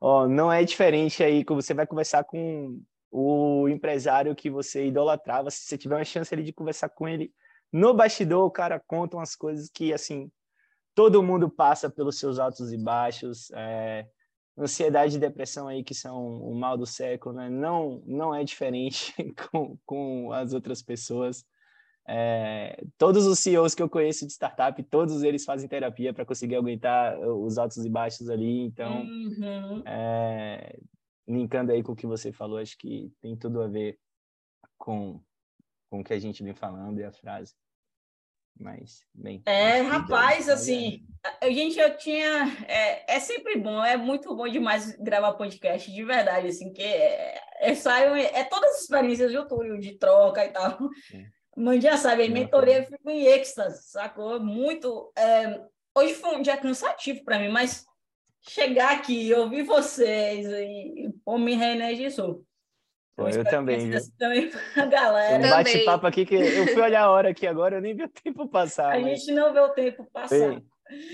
[0.00, 5.50] ó, não é diferente aí quando você vai conversar com o empresário que você idolatrava,
[5.50, 7.32] se você tiver uma chance ali de conversar com ele
[7.72, 10.30] no bastidor, o cara conta umas coisas que assim
[10.94, 14.06] todo mundo passa pelos seus altos e baixos, é,
[14.56, 17.48] ansiedade e depressão aí que são o mal do século, né?
[17.48, 19.14] Não, não é diferente
[19.50, 21.44] com, com as outras pessoas.
[22.06, 26.56] É, todos os CEOs que eu conheço de startup, todos eles fazem terapia para conseguir
[26.56, 28.60] aguentar os altos e baixos ali.
[28.60, 29.82] Então, uhum.
[29.86, 30.78] é,
[31.26, 33.98] linkando aí com o que você falou, acho que tem tudo a ver
[34.76, 35.22] com,
[35.88, 37.54] com o que a gente vem falando e a frase.
[38.58, 39.42] Mas, bem.
[39.46, 41.04] É, rapaz, assim,
[41.40, 42.44] a gente, eu tinha.
[42.68, 47.38] É, é sempre bom, é muito bom demais gravar podcast, de verdade, assim, que é,
[47.60, 50.78] é, é, é todas as experiências de YouTube, de troca e tal.
[51.56, 54.40] Mas já sabe, a mentoria eu fico em êxtase, sacou?
[54.40, 55.12] Muito.
[55.16, 55.60] É,
[55.94, 57.84] hoje foi um dia cansativo para mim, mas
[58.40, 62.44] chegar aqui ouvir vocês e, e me reenergizou.
[63.14, 64.00] Pô, eu, também, viu?
[64.18, 65.46] também a galera.
[65.46, 68.08] Um bate-papo aqui que eu fui olhar a hora aqui agora, eu nem vi o
[68.08, 68.94] tempo passar.
[68.94, 69.20] A mas...
[69.20, 70.38] gente não vê o tempo passar.
[70.38, 70.66] Bem,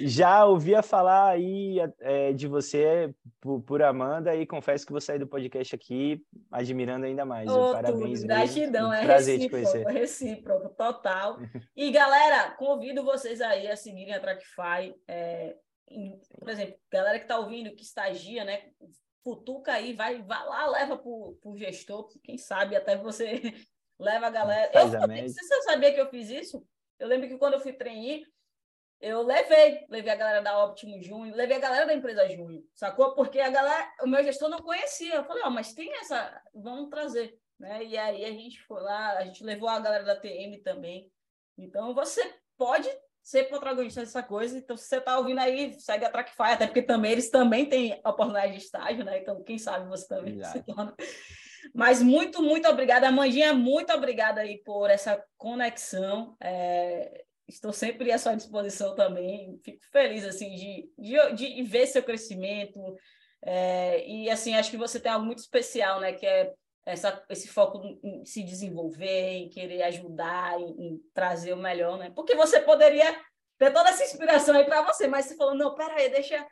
[0.05, 5.18] já ouvia falar aí é, de você por, por, Amanda e confesso que vou sair
[5.18, 6.20] do podcast aqui
[6.51, 7.51] admirando ainda mais.
[7.51, 8.20] Ô, Parabéns.
[8.20, 11.38] Tudo, gratidão, é prazer recíproco, recíproco, total.
[11.76, 14.94] E galera, convido vocês aí a seguirem a Trackfy.
[15.07, 15.57] É,
[16.38, 18.62] por exemplo, galera que está ouvindo, que estagia, né?
[19.29, 23.43] Futuca aí, vai, vai lá, leva para o gestor, quem sabe até você
[24.01, 24.70] leva a galera.
[24.72, 26.66] Eu, eu, você sabia que eu fiz isso?
[26.99, 28.26] Eu lembro que quando eu fui treinar,
[29.01, 33.14] eu levei, levei a galera da Optimo Junho, levei a galera da empresa Junho, sacou?
[33.14, 35.16] Porque a galera, o meu gestor não conhecia.
[35.16, 37.85] Eu falei, ó, oh, mas tem essa, vamos trazer, né?
[37.85, 41.12] E aí a gente foi lá, a gente levou a galera da TM também.
[41.59, 42.89] Então você pode
[43.29, 44.57] ser protagonista dessa coisa.
[44.57, 48.01] Então, se você está ouvindo aí, segue a Trackfy, até porque também eles também têm
[48.03, 49.18] oportunidade de estágio, né?
[49.18, 50.95] Então, quem sabe você também se torna.
[51.74, 53.07] Mas muito, muito obrigada.
[53.07, 56.35] Amandinha, muito obrigada aí por essa conexão.
[56.43, 59.61] É, estou sempre à sua disposição também.
[59.62, 62.81] Fico feliz, assim, de, de, de ver seu crescimento.
[63.45, 66.14] É, e, assim, acho que você tem algo muito especial, né?
[66.14, 66.55] Que é
[66.89, 72.11] essa, esse foco em se desenvolver, em querer ajudar, em, em, trazer o melhor, né?
[72.14, 73.14] Porque você poderia
[73.59, 76.47] ter toda essa inspiração aí para você, mas você falou, não, peraí, deixa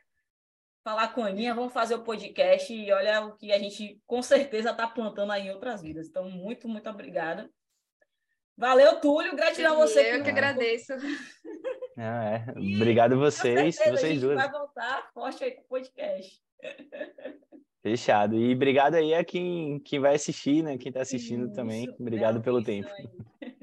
[0.84, 4.22] falar com a Aninha, vamos fazer o podcast e olha o que a gente com
[4.22, 6.06] certeza está plantando aí em outras vidas.
[6.06, 7.48] Então, muito, muito obrigada.
[8.58, 10.12] Valeu, Túlio, gratidão a você.
[10.12, 10.92] Eu que, que agradeço.
[11.98, 12.50] Ah, é.
[12.50, 14.36] Obrigado vocês, certeza, vocês duas.
[14.36, 16.42] vai voltar forte aí com o podcast.
[17.86, 18.34] Fechado.
[18.34, 20.76] E obrigado aí a quem, quem vai assistir, né?
[20.76, 21.88] Quem está assistindo Isso, também.
[22.00, 22.88] Obrigado pelo tempo.
[22.90, 23.08] Aí.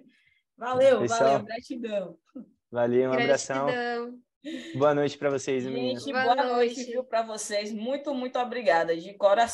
[0.57, 2.17] Valeu, Pessoal, valeu, gratidão.
[2.71, 3.67] Valeu, um abração.
[4.75, 6.05] Boa noite para vocês, meninas.
[6.05, 7.09] Boa, boa noite, noite.
[7.09, 7.73] para vocês.
[7.73, 9.51] Muito, muito obrigada, de coração.